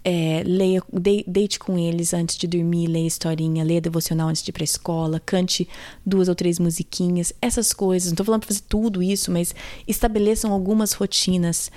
É, 0.02 0.42
leia, 0.46 0.82
de, 0.90 1.22
deite 1.28 1.58
com 1.58 1.78
eles 1.78 2.14
antes 2.14 2.38
de 2.38 2.46
dormir, 2.46 2.86
leia 2.86 3.06
historinha, 3.06 3.62
leia 3.62 3.82
devocional 3.82 4.30
antes 4.30 4.42
de 4.42 4.50
ir 4.50 4.52
para 4.52 4.62
a 4.62 4.64
escola, 4.64 5.20
cante 5.20 5.68
duas 6.04 6.26
ou 6.26 6.34
três 6.34 6.58
musiquinhas, 6.58 7.34
essas 7.40 7.72
coisas. 7.74 8.08
Não 8.08 8.14
estou 8.14 8.24
falando 8.24 8.40
para 8.40 8.48
fazer 8.48 8.62
tudo 8.66 9.02
isso, 9.02 9.30
mas 9.30 9.54
estabeleçam 9.86 10.52
algumas 10.52 10.94
rotinas 10.94 11.70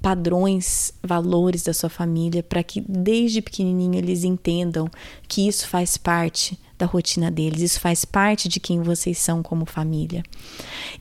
padrões, 0.00 0.92
valores 1.02 1.62
da 1.62 1.72
sua 1.72 1.88
família, 1.88 2.42
para 2.42 2.62
que 2.62 2.80
desde 2.80 3.42
pequenininho 3.42 3.96
eles 3.96 4.24
entendam 4.24 4.88
que 5.28 5.46
isso 5.46 5.68
faz 5.68 5.96
parte 5.96 6.58
da 6.76 6.86
rotina 6.86 7.30
deles, 7.30 7.62
isso 7.62 7.80
faz 7.80 8.04
parte 8.04 8.48
de 8.48 8.58
quem 8.58 8.82
vocês 8.82 9.18
são 9.18 9.42
como 9.42 9.64
família. 9.64 10.22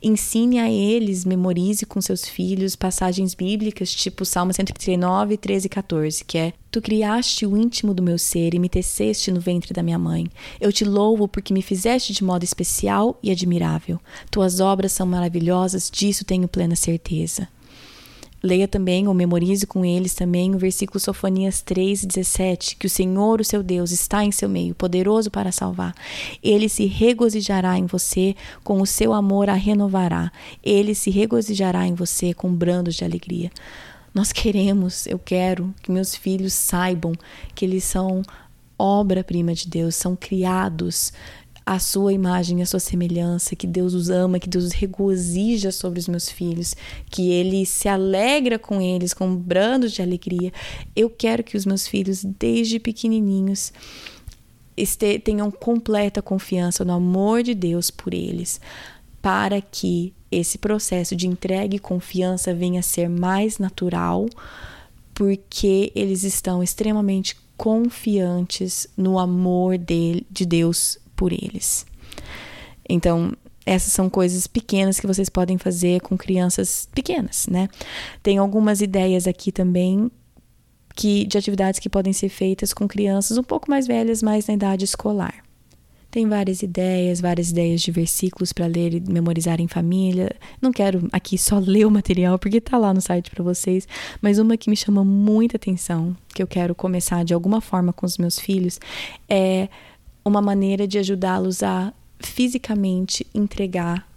Ensine 0.02 0.60
a 0.60 0.72
eles, 0.72 1.26
memorize 1.26 1.86
com 1.86 2.00
seus 2.00 2.28
filhos 2.28 2.76
passagens 2.76 3.34
bíblicas, 3.34 3.92
tipo 3.92 4.24
Salmo 4.24 4.54
139, 4.54 5.38
13 5.38 5.66
e 5.66 5.70
14, 5.70 6.26
que 6.26 6.38
é: 6.38 6.54
Tu 6.72 6.82
criaste 6.82 7.46
o 7.46 7.58
íntimo 7.58 7.94
do 7.94 8.04
meu 8.04 8.18
ser 8.18 8.54
e 8.54 8.60
me 8.60 8.70
teceste 8.70 9.32
no 9.32 9.40
ventre 9.40 9.74
da 9.74 9.84
minha 9.84 10.00
mãe. 10.00 10.28
Eu 10.62 10.72
te 10.72 10.86
louvo 10.86 11.28
porque 11.28 11.54
me 11.54 11.62
fizeste 11.62 12.14
de 12.14 12.24
modo 12.24 12.44
especial 12.44 13.18
e 13.24 13.32
admirável. 13.32 14.00
Tuas 14.30 14.60
obras 14.60 14.92
são 14.92 15.08
maravilhosas, 15.08 15.90
disso 15.92 16.24
tenho 16.24 16.48
plena 16.48 16.76
certeza. 16.76 17.48
Leia 18.46 18.68
também 18.68 19.08
ou 19.08 19.14
memorize 19.14 19.66
com 19.66 19.86
eles 19.86 20.14
também 20.14 20.54
o 20.54 20.58
versículo 20.58 21.00
Sofonias 21.00 21.62
3, 21.62 22.04
17, 22.04 22.76
que 22.76 22.88
o 22.88 22.90
Senhor, 22.90 23.40
o 23.40 23.44
seu 23.46 23.64
Deus, 23.64 23.92
está 23.92 24.26
em 24.26 24.34
seu 24.34 24.50
meio, 24.50 24.76
poderoso 24.76 25.32
para 25.32 25.50
salvar. 25.50 25.96
Ele 26.44 26.68
se 26.68 26.86
regozijará 26.86 27.78
em 27.78 27.86
você, 27.86 28.36
com 28.62 28.82
o 28.82 28.86
seu 28.86 29.14
amor 29.14 29.50
a 29.50 29.54
renovará. 29.54 30.30
Ele 30.62 30.94
se 30.94 31.10
regozijará 31.10 31.88
em 31.88 31.94
você 31.94 32.34
com 32.34 32.54
brandos 32.54 32.96
de 32.96 33.06
alegria. 33.06 33.50
Nós 34.14 34.34
queremos, 34.34 35.08
eu 35.08 35.18
quero 35.18 35.74
que 35.82 35.90
meus 35.90 36.14
filhos 36.14 36.52
saibam 36.52 37.14
que 37.56 37.64
eles 37.64 37.86
são 37.86 38.22
obra-prima 38.78 39.54
de 39.54 39.70
Deus, 39.70 39.96
são 39.96 40.16
criados 40.16 41.14
a 41.66 41.80
sua 41.80 42.12
imagem, 42.12 42.62
a 42.62 42.66
sua 42.66 42.80
semelhança, 42.80 43.56
que 43.56 43.66
Deus 43.66 43.94
os 43.94 44.10
ama, 44.10 44.40
que 44.40 44.50
Deus 44.50 44.66
os 44.66 44.72
regozija 44.74 45.72
sobre 45.72 46.00
os 46.00 46.08
meus 46.08 46.30
filhos, 46.30 46.76
que 47.10 47.32
Ele 47.32 47.66
se 47.66 47.88
alegra 47.88 48.60
com 48.60 48.82
eles, 48.82 49.14
com 49.14 49.36
brandos 49.36 49.94
de 49.94 50.02
alegria. 50.02 50.52
Eu 50.96 51.10
quero 51.10 51.44
que 51.44 51.56
os 51.56 51.66
meus 51.66 51.88
filhos, 51.88 52.24
desde 52.24 52.80
pequenininhos, 52.80 53.72
tenham 55.24 55.50
completa 55.52 56.22
confiança 56.22 56.84
no 56.84 56.94
amor 56.94 57.44
de 57.44 57.54
Deus 57.54 57.90
por 57.90 58.14
eles, 58.14 58.60
para 59.22 59.62
que 59.62 60.14
esse 60.30 60.58
processo 60.58 61.16
de 61.16 61.28
entrega 61.28 61.76
e 61.76 61.80
confiança 61.80 62.54
venha 62.54 62.80
a 62.80 62.84
ser 62.84 63.08
mais 63.08 63.58
natural, 63.58 64.28
porque 65.14 65.92
eles 65.96 66.24
estão 66.24 66.62
extremamente 66.62 67.38
confiantes 67.56 68.88
no 68.98 69.20
amor 69.20 69.78
de, 69.78 70.26
de 70.30 70.46
Deus 70.46 70.98
por 71.24 71.32
eles. 71.32 71.86
Então, 72.90 73.32
essas 73.66 73.94
são 73.94 74.10
coisas 74.10 74.46
pequenas 74.46 75.00
que 75.00 75.08
vocês 75.08 75.30
podem 75.30 75.58
fazer 75.58 76.02
com 76.02 76.18
crianças 76.18 76.86
pequenas, 76.94 77.48
né? 77.48 77.70
Tem 78.22 78.38
algumas 78.38 78.82
ideias 78.82 79.26
aqui 79.26 79.54
também 79.54 80.12
que 80.94 81.26
de 81.26 81.38
atividades 81.38 81.80
que 81.80 81.90
podem 81.90 82.12
ser 82.12 82.28
feitas 82.28 82.74
com 82.74 82.90
crianças 82.90 83.38
um 83.38 83.44
pouco 83.44 83.72
mais 83.72 83.88
velhas, 83.88 84.22
mas 84.22 84.48
na 84.48 84.54
idade 84.54 84.84
escolar. 84.84 85.34
Tem 86.12 86.28
várias 86.28 86.62
ideias, 86.62 87.22
várias 87.22 87.52
ideias 87.52 87.82
de 87.82 87.90
versículos 87.90 88.52
para 88.52 88.68
ler 88.68 88.94
e 88.94 89.00
memorizar 89.00 89.62
em 89.62 89.68
família. 89.70 90.30
Não 90.62 90.74
quero 90.74 91.08
aqui 91.14 91.38
só 91.38 91.58
ler 91.58 91.88
o 91.88 91.90
material 91.90 92.38
porque 92.38 92.58
está 92.58 92.78
lá 92.78 92.94
no 92.94 93.00
site 93.00 93.32
para 93.32 93.46
vocês, 93.46 93.88
mas 94.22 94.40
uma 94.40 94.58
que 94.58 94.70
me 94.70 94.76
chama 94.76 95.06
muita 95.06 95.56
atenção, 95.56 96.18
que 96.36 96.44
eu 96.44 96.48
quero 96.48 96.76
começar 96.76 97.24
de 97.24 97.34
alguma 97.34 97.62
forma 97.62 97.94
com 97.94 98.06
os 98.06 98.18
meus 98.18 98.38
filhos, 98.38 98.78
é 99.30 99.70
uma 100.26 100.42
maneira 100.42 100.88
de 100.88 100.98
ajudá-los 100.98 101.64
a 101.64 101.94
fisicamente 102.20 103.26
entregar 103.34 104.08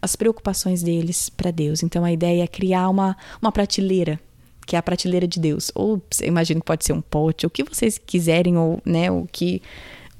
as 0.00 0.14
preocupações 0.14 0.82
deles 0.82 1.28
para 1.28 1.50
Deus. 1.50 1.82
Então 1.82 2.04
a 2.04 2.12
ideia 2.12 2.44
é 2.44 2.46
criar 2.46 2.88
uma, 2.88 3.16
uma 3.42 3.50
prateleira, 3.50 4.20
que 4.66 4.76
é 4.76 4.78
a 4.78 4.82
prateleira 4.82 5.26
de 5.26 5.40
Deus. 5.40 5.72
Ou 5.74 6.00
imagino 6.22 6.60
que 6.60 6.66
pode 6.66 6.84
ser 6.84 6.92
um 6.92 7.00
pote, 7.00 7.46
o 7.46 7.50
que 7.50 7.64
vocês 7.64 7.98
quiserem, 7.98 8.56
ou 8.56 8.80
né, 8.84 9.10
o 9.10 9.26
que 9.30 9.60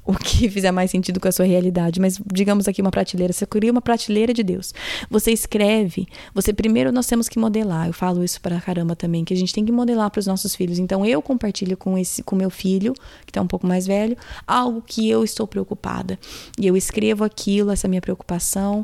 o 0.07 0.14
que 0.14 0.49
fizer 0.51 0.71
mais 0.71 0.90
sentido 0.90 1.19
com 1.19 1.29
a 1.29 1.33
sua 1.33 1.45
realidade, 1.45 2.01
mas 2.01 2.21
digamos 2.33 2.69
aqui 2.69 2.81
uma 2.81 2.90
prateleira, 2.90 3.33
você 3.33 3.45
cria 3.45 3.73
uma 3.73 3.83
prateleira 3.83 4.33
de 4.33 4.42
Deus. 4.42 4.73
Você 5.11 5.33
escreve, 5.33 6.07
você 6.33 6.53
primeiro 6.53 6.92
nós 6.92 7.07
temos 7.07 7.29
que 7.29 7.38
modelar. 7.38 7.88
Eu 7.88 7.92
falo 7.92 8.23
isso 8.23 8.40
para 8.40 8.61
caramba 8.61 8.95
também, 8.95 9.25
que 9.25 9.35
a 9.35 9.37
gente 9.37 9.53
tem 9.53 9.64
que 9.64 9.73
modelar 9.73 10.11
para 10.11 10.21
os 10.21 10.27
nossos 10.27 10.55
filhos. 10.55 10.79
Então 10.79 11.05
eu 11.05 11.21
compartilho 11.21 11.77
com 11.77 11.99
esse 11.99 12.23
com 12.23 12.37
meu 12.37 12.51
filho, 12.51 12.95
que 13.25 13.31
está 13.31 13.42
um 13.42 13.47
pouco 13.47 13.66
mais 13.66 13.87
velho, 13.87 14.16
algo 14.47 14.81
que 14.81 15.09
eu 15.11 15.25
estou 15.25 15.47
preocupada. 15.47 16.19
E 16.59 16.66
eu 16.66 16.77
escrevo 16.77 17.25
aquilo, 17.25 17.71
essa 17.71 17.88
minha 17.88 18.01
preocupação 18.01 18.83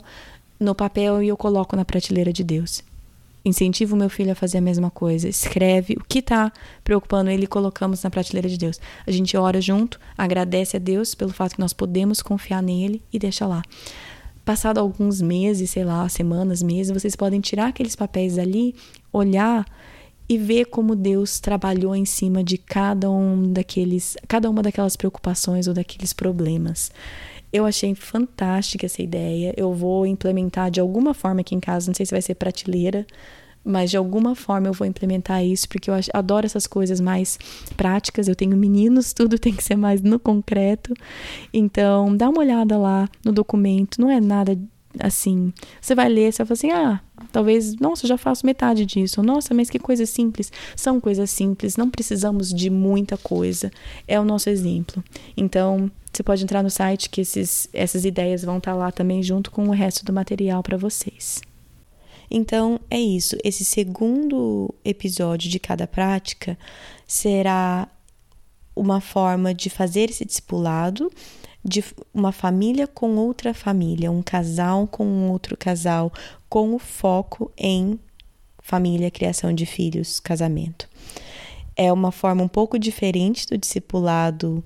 no 0.58 0.74
papel 0.74 1.22
e 1.22 1.28
eu 1.28 1.36
coloco 1.36 1.76
na 1.76 1.84
prateleira 1.84 2.32
de 2.32 2.42
Deus. 2.42 2.82
Incentivo 3.44 3.96
meu 3.96 4.08
filho 4.08 4.32
a 4.32 4.34
fazer 4.36 4.58
a 4.58 4.60
mesma 4.60 4.90
coisa. 4.90 5.28
Escreve 5.28 5.94
o 5.94 6.04
que 6.04 6.20
está 6.20 6.52
preocupando 6.84 7.28
ele 7.30 7.44
e 7.44 7.48
colocamos 7.48 8.02
na 8.02 8.10
prateleira 8.10 8.48
de 8.48 8.56
Deus. 8.56 8.80
A 9.06 9.10
gente 9.10 9.36
ora 9.36 9.60
junto, 9.60 9.98
agradece 10.16 10.76
a 10.76 10.80
Deus 10.80 11.14
pelo 11.14 11.32
fato 11.32 11.54
que 11.54 11.60
nós 11.60 11.72
podemos 11.72 12.22
confiar 12.22 12.62
nele 12.62 13.02
e 13.12 13.18
deixa 13.18 13.46
lá. 13.46 13.62
Passado 14.44 14.78
alguns 14.78 15.20
meses, 15.20 15.70
sei 15.70 15.84
lá, 15.84 16.08
semanas, 16.08 16.62
meses, 16.62 16.92
vocês 16.92 17.14
podem 17.14 17.40
tirar 17.40 17.68
aqueles 17.68 17.94
papéis 17.94 18.38
ali, 18.38 18.74
olhar 19.12 19.64
e 20.28 20.38
ver 20.38 20.66
como 20.66 20.96
Deus 20.96 21.38
trabalhou 21.38 21.94
em 21.94 22.04
cima 22.04 22.42
de 22.42 22.56
cada 22.56 23.10
um 23.10 23.52
daqueles, 23.52 24.16
cada 24.26 24.48
uma 24.48 24.62
daquelas 24.62 24.96
preocupações 24.96 25.68
ou 25.68 25.74
daqueles 25.74 26.12
problemas. 26.12 26.90
Eu 27.52 27.66
achei 27.66 27.94
fantástica 27.94 28.86
essa 28.86 29.02
ideia. 29.02 29.52
Eu 29.56 29.74
vou 29.74 30.06
implementar 30.06 30.70
de 30.70 30.80
alguma 30.80 31.12
forma 31.12 31.42
aqui 31.42 31.54
em 31.54 31.60
casa. 31.60 31.88
Não 31.88 31.94
sei 31.94 32.06
se 32.06 32.12
vai 32.12 32.22
ser 32.22 32.34
prateleira, 32.34 33.06
mas 33.64 33.90
de 33.90 33.96
alguma 33.96 34.34
forma 34.34 34.68
eu 34.68 34.72
vou 34.72 34.86
implementar 34.86 35.44
isso, 35.44 35.68
porque 35.68 35.90
eu 35.90 35.94
adoro 36.12 36.46
essas 36.46 36.66
coisas 36.66 37.00
mais 37.00 37.38
práticas. 37.76 38.26
Eu 38.26 38.34
tenho 38.34 38.56
meninos, 38.56 39.12
tudo 39.14 39.38
tem 39.38 39.54
que 39.54 39.62
ser 39.62 39.76
mais 39.76 40.00
no 40.00 40.18
concreto. 40.18 40.94
Então, 41.52 42.16
dá 42.16 42.28
uma 42.28 42.40
olhada 42.40 42.78
lá 42.78 43.08
no 43.24 43.32
documento. 43.32 44.00
Não 44.00 44.10
é 44.10 44.20
nada 44.20 44.58
assim. 44.98 45.52
Você 45.80 45.94
vai 45.94 46.08
ler, 46.08 46.32
você 46.32 46.44
vai 46.44 46.46
falar 46.46 46.54
assim: 46.54 46.70
ah, 46.70 47.00
talvez, 47.30 47.76
nossa, 47.76 48.04
eu 48.04 48.08
já 48.08 48.18
faço 48.18 48.46
metade 48.46 48.84
disso. 48.84 49.22
Nossa, 49.22 49.54
mas 49.54 49.70
que 49.70 49.78
coisa 49.78 50.06
simples. 50.06 50.50
São 50.76 51.00
coisas 51.00 51.30
simples, 51.30 51.76
não 51.76 51.90
precisamos 51.90 52.52
de 52.52 52.70
muita 52.70 53.16
coisa. 53.16 53.70
É 54.06 54.18
o 54.18 54.24
nosso 54.24 54.50
exemplo. 54.50 55.02
Então, 55.36 55.90
você 56.12 56.22
pode 56.22 56.44
entrar 56.44 56.62
no 56.62 56.70
site 56.70 57.08
que 57.08 57.22
esses, 57.22 57.68
essas 57.72 58.04
ideias 58.04 58.44
vão 58.44 58.58
estar 58.58 58.74
lá 58.74 58.92
também 58.92 59.22
junto 59.22 59.50
com 59.50 59.66
o 59.68 59.72
resto 59.72 60.04
do 60.04 60.12
material 60.12 60.62
para 60.62 60.76
vocês. 60.76 61.40
Então 62.30 62.78
é 62.90 63.00
isso. 63.00 63.36
Esse 63.42 63.64
segundo 63.64 64.74
episódio 64.84 65.50
de 65.50 65.58
cada 65.58 65.86
prática 65.86 66.58
será 67.06 67.88
uma 68.74 69.00
forma 69.00 69.54
de 69.54 69.70
fazer 69.70 70.10
esse 70.10 70.24
discipulado 70.24 71.10
de 71.64 71.84
uma 72.12 72.32
família 72.32 72.86
com 72.86 73.16
outra 73.16 73.54
família, 73.54 74.10
um 74.10 74.22
casal 74.22 74.86
com 74.86 75.30
outro 75.30 75.56
casal, 75.56 76.12
com 76.48 76.74
o 76.74 76.78
foco 76.78 77.52
em 77.56 77.98
família, 78.62 79.10
criação 79.10 79.54
de 79.54 79.64
filhos, 79.64 80.18
casamento. 80.18 80.88
É 81.76 81.92
uma 81.92 82.10
forma 82.10 82.42
um 82.42 82.48
pouco 82.48 82.78
diferente 82.78 83.46
do 83.46 83.56
discipulado 83.56 84.62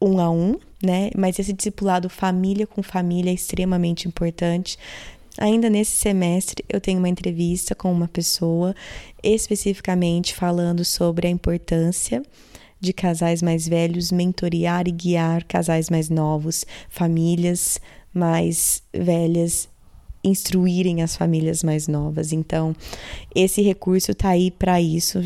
um 0.00 0.18
a 0.18 0.30
um, 0.30 0.56
né? 0.82 1.10
Mas 1.16 1.38
esse 1.38 1.52
discipulado 1.52 2.08
família 2.08 2.66
com 2.66 2.82
família 2.82 3.30
é 3.30 3.34
extremamente 3.34 4.08
importante. 4.08 4.78
Ainda 5.38 5.70
nesse 5.70 5.92
semestre, 5.92 6.64
eu 6.68 6.80
tenho 6.80 6.98
uma 6.98 7.08
entrevista 7.08 7.74
com 7.74 7.90
uma 7.92 8.08
pessoa 8.08 8.74
especificamente 9.22 10.34
falando 10.34 10.84
sobre 10.84 11.26
a 11.26 11.30
importância 11.30 12.22
de 12.80 12.92
casais 12.92 13.42
mais 13.42 13.68
velhos 13.68 14.10
mentorear 14.10 14.88
e 14.88 14.92
guiar 14.92 15.44
casais 15.44 15.90
mais 15.90 16.08
novos, 16.08 16.64
famílias 16.88 17.78
mais 18.12 18.82
velhas 18.92 19.68
instruírem 20.22 21.02
as 21.02 21.16
famílias 21.16 21.62
mais 21.62 21.88
novas. 21.88 22.32
Então, 22.32 22.74
esse 23.34 23.62
recurso 23.62 24.14
tá 24.14 24.30
aí 24.30 24.50
para 24.50 24.80
isso. 24.80 25.20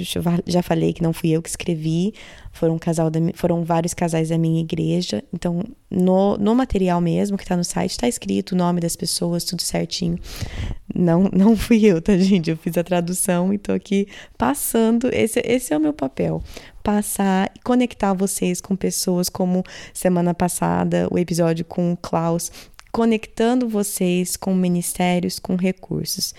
Já 0.47 0.63
falei 0.63 0.93
que 0.93 1.03
não 1.03 1.13
fui 1.13 1.31
eu 1.31 1.43
que 1.43 1.49
escrevi, 1.49 2.15
foram, 2.53 2.77
um 2.77 2.79
casal 2.79 3.11
da, 3.11 3.19
foram 3.35 3.65
vários 3.65 3.93
casais 3.93 4.29
da 4.29 4.39
minha 4.39 4.61
igreja. 4.61 5.23
Então, 5.33 5.65
no, 5.91 6.37
no 6.39 6.55
material 6.55 7.01
mesmo 7.01 7.37
que 7.37 7.45
tá 7.45 7.57
no 7.57 7.65
site, 7.65 7.99
tá 7.99 8.09
escrito 8.09 8.53
o 8.53 8.57
nome 8.57 8.81
das 8.81 8.95
pessoas, 8.95 9.45
tudo 9.45 9.63
certinho. 9.63 10.19
Não, 10.95 11.29
não 11.35 11.57
fui 11.57 11.85
eu, 11.85 12.01
tá, 12.01 12.17
gente? 12.17 12.51
Eu 12.51 12.57
fiz 12.57 12.79
a 12.79 12.85
tradução 12.85 13.53
e 13.53 13.59
tô 13.59 13.73
aqui 13.73 14.07
passando. 14.39 15.09
Esse, 15.13 15.41
esse 15.45 15.75
é 15.75 15.77
o 15.77 15.81
meu 15.81 15.93
papel. 15.93 16.43
Passar 16.83 17.51
e 17.57 17.61
conectar 17.61 18.13
vocês 18.13 18.61
com 18.61 18.77
pessoas 18.77 19.29
como 19.29 19.65
semana 19.93 20.35
passada, 20.35 21.09
o 21.11 21.19
episódio 21.19 21.65
com 21.65 21.93
o 21.93 21.97
Klaus, 21.97 22.53
conectando 22.95 23.69
vocês 23.69 24.37
com 24.37 24.55
ministérios, 24.55 25.41
com 25.41 25.57
recursos. 25.57 26.33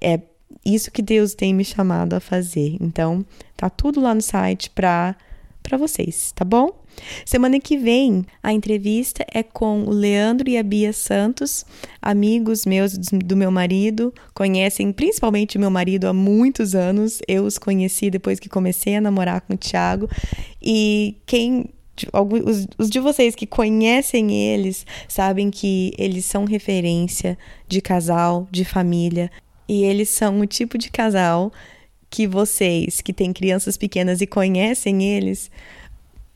É 0.00 0.20
isso 0.66 0.90
que 0.90 1.00
Deus 1.00 1.34
tem 1.34 1.54
me 1.54 1.64
chamado 1.64 2.14
a 2.14 2.20
fazer. 2.20 2.76
Então, 2.80 3.24
tá 3.56 3.70
tudo 3.70 4.00
lá 4.00 4.12
no 4.12 4.20
site 4.20 4.70
para 4.70 5.14
para 5.62 5.76
vocês, 5.76 6.32
tá 6.34 6.46
bom? 6.46 6.82
Semana 7.26 7.60
que 7.60 7.76
vem, 7.76 8.24
a 8.42 8.54
entrevista 8.54 9.24
é 9.34 9.42
com 9.42 9.82
o 9.82 9.90
Leandro 9.90 10.48
e 10.48 10.56
a 10.56 10.62
Bia 10.62 10.94
Santos, 10.94 11.64
amigos 12.00 12.64
meus 12.64 12.96
do 12.96 13.36
meu 13.36 13.50
marido, 13.50 14.12
conhecem 14.32 14.90
principalmente 14.92 15.58
meu 15.58 15.70
marido 15.70 16.06
há 16.06 16.12
muitos 16.12 16.74
anos. 16.74 17.20
Eu 17.28 17.44
os 17.44 17.58
conheci 17.58 18.10
depois 18.10 18.40
que 18.40 18.48
comecei 18.48 18.96
a 18.96 19.00
namorar 19.00 19.42
com 19.42 19.52
o 19.54 19.58
Thiago. 19.58 20.08
E 20.60 21.18
quem 21.26 21.66
os, 22.12 22.66
os 22.78 22.90
de 22.90 23.00
vocês 23.00 23.34
que 23.34 23.46
conhecem 23.46 24.32
eles 24.32 24.86
sabem 25.06 25.50
que 25.50 25.92
eles 25.98 26.24
são 26.24 26.44
referência 26.44 27.38
de 27.66 27.80
casal, 27.80 28.46
de 28.50 28.64
família, 28.64 29.30
e 29.68 29.84
eles 29.84 30.08
são 30.08 30.40
o 30.40 30.46
tipo 30.46 30.78
de 30.78 30.90
casal 30.90 31.52
que 32.10 32.26
vocês 32.26 33.00
que 33.00 33.12
têm 33.12 33.32
crianças 33.32 33.76
pequenas 33.76 34.20
e 34.20 34.26
conhecem 34.26 35.02
eles 35.04 35.50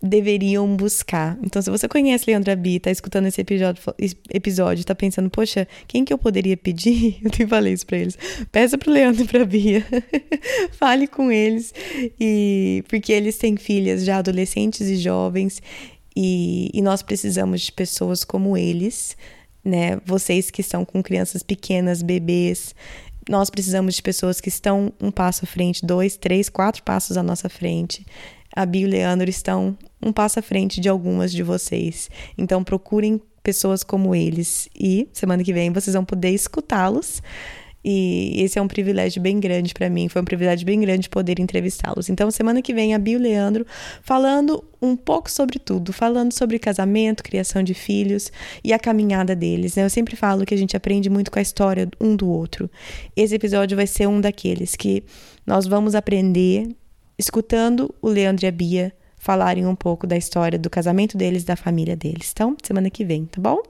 deveriam 0.03 0.77
buscar. 0.77 1.39
Então, 1.43 1.63
se 1.63 1.71
você 1.71 1.87
conhece 1.87 2.25
Leandra 2.27 2.57
Bi, 2.57 2.81
tá 2.81 2.91
escutando 2.91 3.27
esse 3.27 3.41
episódio, 3.41 3.83
episódio 4.31 4.85
tá 4.85 4.95
pensando, 4.95 5.31
poxa, 5.31 5.69
quem 5.87 6.05
que 6.05 6.13
eu 6.13 6.19
poderia 6.19 6.57
pedir? 6.57 7.19
Eu 7.23 7.31
te 7.31 7.47
falei 7.47 7.73
isso 7.73 7.87
pra 7.87 7.99
eles. 7.99 8.19
Peça 8.51 8.77
pro 8.77 8.91
Leandro 8.91 9.23
e 9.23 9.29
pra 9.29 9.45
Bia. 9.45 9.87
Fale 10.73 11.07
com 11.07 11.31
eles. 11.31 11.73
E 12.19 12.83
porque 12.89 13.13
eles 13.13 13.37
têm 13.39 13.57
filhas 13.57 14.05
já 14.05 14.19
adolescentes 14.19 14.89
e 14.89 14.97
jovens. 14.97 15.63
E, 16.17 16.71
e 16.75 16.83
nós 16.83 17.03
precisamos 17.03 17.63
de 17.63 17.73
pessoas 17.73 18.25
como 18.25 18.57
eles, 18.57 19.17
né? 19.65 20.01
Vocês 20.05 20.51
que 20.51 20.61
estão 20.61 20.85
com 20.85 21.03
crianças 21.03 21.43
pequenas, 21.43 22.03
bebês, 22.03 22.75
nós 23.29 23.49
precisamos 23.51 23.95
de 23.95 24.03
pessoas 24.03 24.41
que 24.41 24.49
estão 24.49 24.93
um 25.01 25.11
passo 25.11 25.45
à 25.45 25.47
frente, 25.47 25.87
dois, 25.87 26.17
três, 26.17 26.49
quatro 26.49 26.83
passos 26.83 27.17
à 27.17 27.23
nossa 27.23 27.49
frente. 27.49 28.05
A 28.55 28.67
Bia 28.67 28.83
e 28.83 28.85
o 28.85 28.89
Leandro 28.89 29.31
estão 29.31 29.79
um 30.03 30.13
passo 30.13 30.39
à 30.39 30.43
frente 30.43 30.81
de 30.81 30.89
algumas 30.89 31.33
de 31.33 31.43
vocês. 31.43 32.11
Então 32.37 32.65
procurem 32.65 33.21
pessoas 33.43 33.83
como 33.83 34.15
eles 34.15 34.69
e 34.79 35.09
semana 35.13 35.43
que 35.43 35.53
vem 35.53 35.73
vocês 35.73 35.95
vão 35.95 36.05
poder 36.05 36.31
escutá-los. 36.31 37.23
E 37.85 38.41
esse 38.41 38.59
é 38.59 38.63
um 38.63 38.69
privilégio 38.69 39.21
bem 39.21 39.41
grande 39.41 39.75
para 39.75 39.91
mim, 39.91 40.09
foi 40.09 40.23
um 40.23 40.25
privilégio 40.25 40.65
bem 40.65 40.81
grande 40.81 41.09
poder 41.09 41.41
entrevistá-los. 41.41 42.09
Então, 42.09 42.31
semana 42.31 42.63
que 42.63 42.73
vem, 42.73 42.95
a 42.95 42.99
Bia 42.99 43.15
e 43.15 43.17
o 43.17 43.21
Leandro 43.21 43.67
falando 44.03 44.63
um 44.81 44.95
pouco 44.95 45.29
sobre 45.29 45.59
tudo, 45.59 45.93
falando 45.93 46.33
sobre 46.33 46.59
casamento, 46.61 47.25
criação 47.25 47.63
de 47.63 47.75
filhos 47.75 48.31
e 48.63 48.73
a 48.73 48.79
caminhada 48.79 49.35
deles. 49.35 49.75
Né? 49.75 49.85
Eu 49.85 49.91
sempre 49.91 50.15
falo 50.15 50.47
que 50.47 50.55
a 50.55 50.57
gente 50.57 50.77
aprende 50.77 51.11
muito 51.11 51.31
com 51.31 51.41
a 51.41 51.43
história 51.43 51.89
um 52.01 52.15
do 52.15 52.29
outro. 52.29 52.71
Esse 53.17 53.35
episódio 53.35 53.77
vai 53.77 53.87
ser 53.89 54.07
um 54.07 54.21
daqueles 54.21 54.77
que 54.77 55.03
nós 55.45 55.67
vamos 55.67 55.97
aprender 55.97 56.69
escutando 57.19 57.93
o 58.01 58.09
Leandro 58.09 58.47
e 58.47 58.49
a 58.49 58.53
Bia 58.53 58.93
falarem 59.23 59.65
um 59.65 59.77
pouco 59.77 60.05
da 60.05 60.17
história 60.17 60.59
do 60.59 60.69
casamento 60.69 61.17
deles, 61.17 61.45
da 61.45 61.55
família 61.55 61.95
deles. 61.95 62.33
Então, 62.33 62.57
semana 62.61 62.91
que 62.91 63.05
vem, 63.05 63.25
tá 63.25 63.41
bom? 63.41 63.63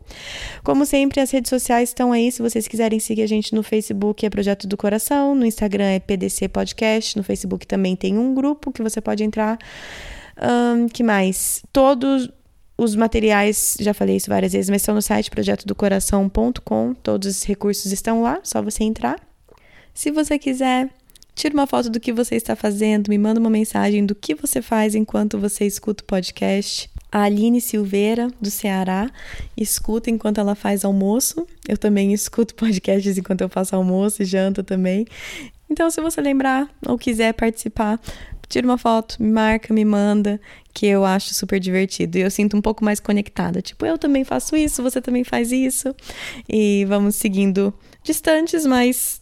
Como 0.64 0.86
sempre, 0.86 1.20
as 1.20 1.30
redes 1.30 1.50
sociais 1.50 1.90
estão 1.90 2.10
aí. 2.10 2.32
Se 2.32 2.40
vocês 2.40 2.66
quiserem 2.66 2.98
seguir 2.98 3.20
a 3.20 3.26
gente 3.26 3.54
no 3.54 3.62
Facebook, 3.62 4.24
é 4.24 4.30
Projeto 4.30 4.66
do 4.66 4.78
Coração. 4.78 5.34
No 5.34 5.44
Instagram 5.44 5.84
é 5.84 6.00
PDC 6.00 6.48
Podcast. 6.48 7.18
No 7.18 7.22
Facebook 7.22 7.66
também 7.66 7.94
tem 7.94 8.16
um 8.16 8.34
grupo 8.34 8.72
que 8.72 8.82
você 8.82 8.98
pode 8.98 9.22
entrar. 9.22 9.58
Um, 10.42 10.88
que 10.88 11.02
mais? 11.02 11.62
Todos 11.70 12.30
os 12.78 12.96
materiais, 12.96 13.76
já 13.78 13.92
falei 13.92 14.16
isso 14.16 14.30
várias 14.30 14.54
vezes, 14.54 14.70
mas 14.70 14.80
estão 14.80 14.94
no 14.94 15.02
site 15.02 15.30
projetodocoração.com. 15.30 16.94
Todos 16.94 17.28
os 17.28 17.44
recursos 17.44 17.92
estão 17.92 18.22
lá, 18.22 18.40
só 18.42 18.62
você 18.62 18.84
entrar. 18.84 19.20
Se 19.92 20.10
você 20.10 20.38
quiser 20.38 20.88
Tira 21.34 21.54
uma 21.54 21.66
foto 21.66 21.88
do 21.88 21.98
que 21.98 22.12
você 22.12 22.36
está 22.36 22.54
fazendo, 22.54 23.08
me 23.08 23.18
manda 23.18 23.40
uma 23.40 23.50
mensagem 23.50 24.04
do 24.04 24.14
que 24.14 24.34
você 24.34 24.60
faz 24.60 24.94
enquanto 24.94 25.38
você 25.38 25.64
escuta 25.64 26.02
o 26.02 26.06
podcast. 26.06 26.90
A 27.10 27.24
Aline 27.24 27.60
Silveira, 27.60 28.28
do 28.40 28.50
Ceará, 28.50 29.10
escuta 29.56 30.10
enquanto 30.10 30.38
ela 30.38 30.54
faz 30.54 30.84
almoço. 30.84 31.46
Eu 31.68 31.76
também 31.76 32.12
escuto 32.12 32.54
podcasts 32.56 33.18
enquanto 33.18 33.42
eu 33.42 33.48
faço 33.48 33.74
almoço 33.76 34.22
e 34.22 34.26
janta 34.26 34.62
também. 34.62 35.06
Então, 35.70 35.90
se 35.90 36.00
você 36.00 36.20
lembrar 36.20 36.68
ou 36.86 36.98
quiser 36.98 37.32
participar, 37.32 37.98
tira 38.46 38.66
uma 38.66 38.76
foto, 38.76 39.16
me 39.18 39.30
marca, 39.30 39.72
me 39.72 39.84
manda, 39.84 40.38
que 40.74 40.86
eu 40.86 41.04
acho 41.04 41.32
super 41.32 41.58
divertido. 41.58 42.18
E 42.18 42.20
eu 42.20 42.30
sinto 42.30 42.56
um 42.56 42.60
pouco 42.60 42.84
mais 42.84 43.00
conectada. 43.00 43.62
Tipo, 43.62 43.86
eu 43.86 43.96
também 43.96 44.24
faço 44.24 44.54
isso, 44.54 44.82
você 44.82 45.00
também 45.00 45.24
faz 45.24 45.50
isso. 45.50 45.94
E 46.46 46.84
vamos 46.86 47.16
seguindo 47.16 47.72
distantes, 48.04 48.66
mas 48.66 49.21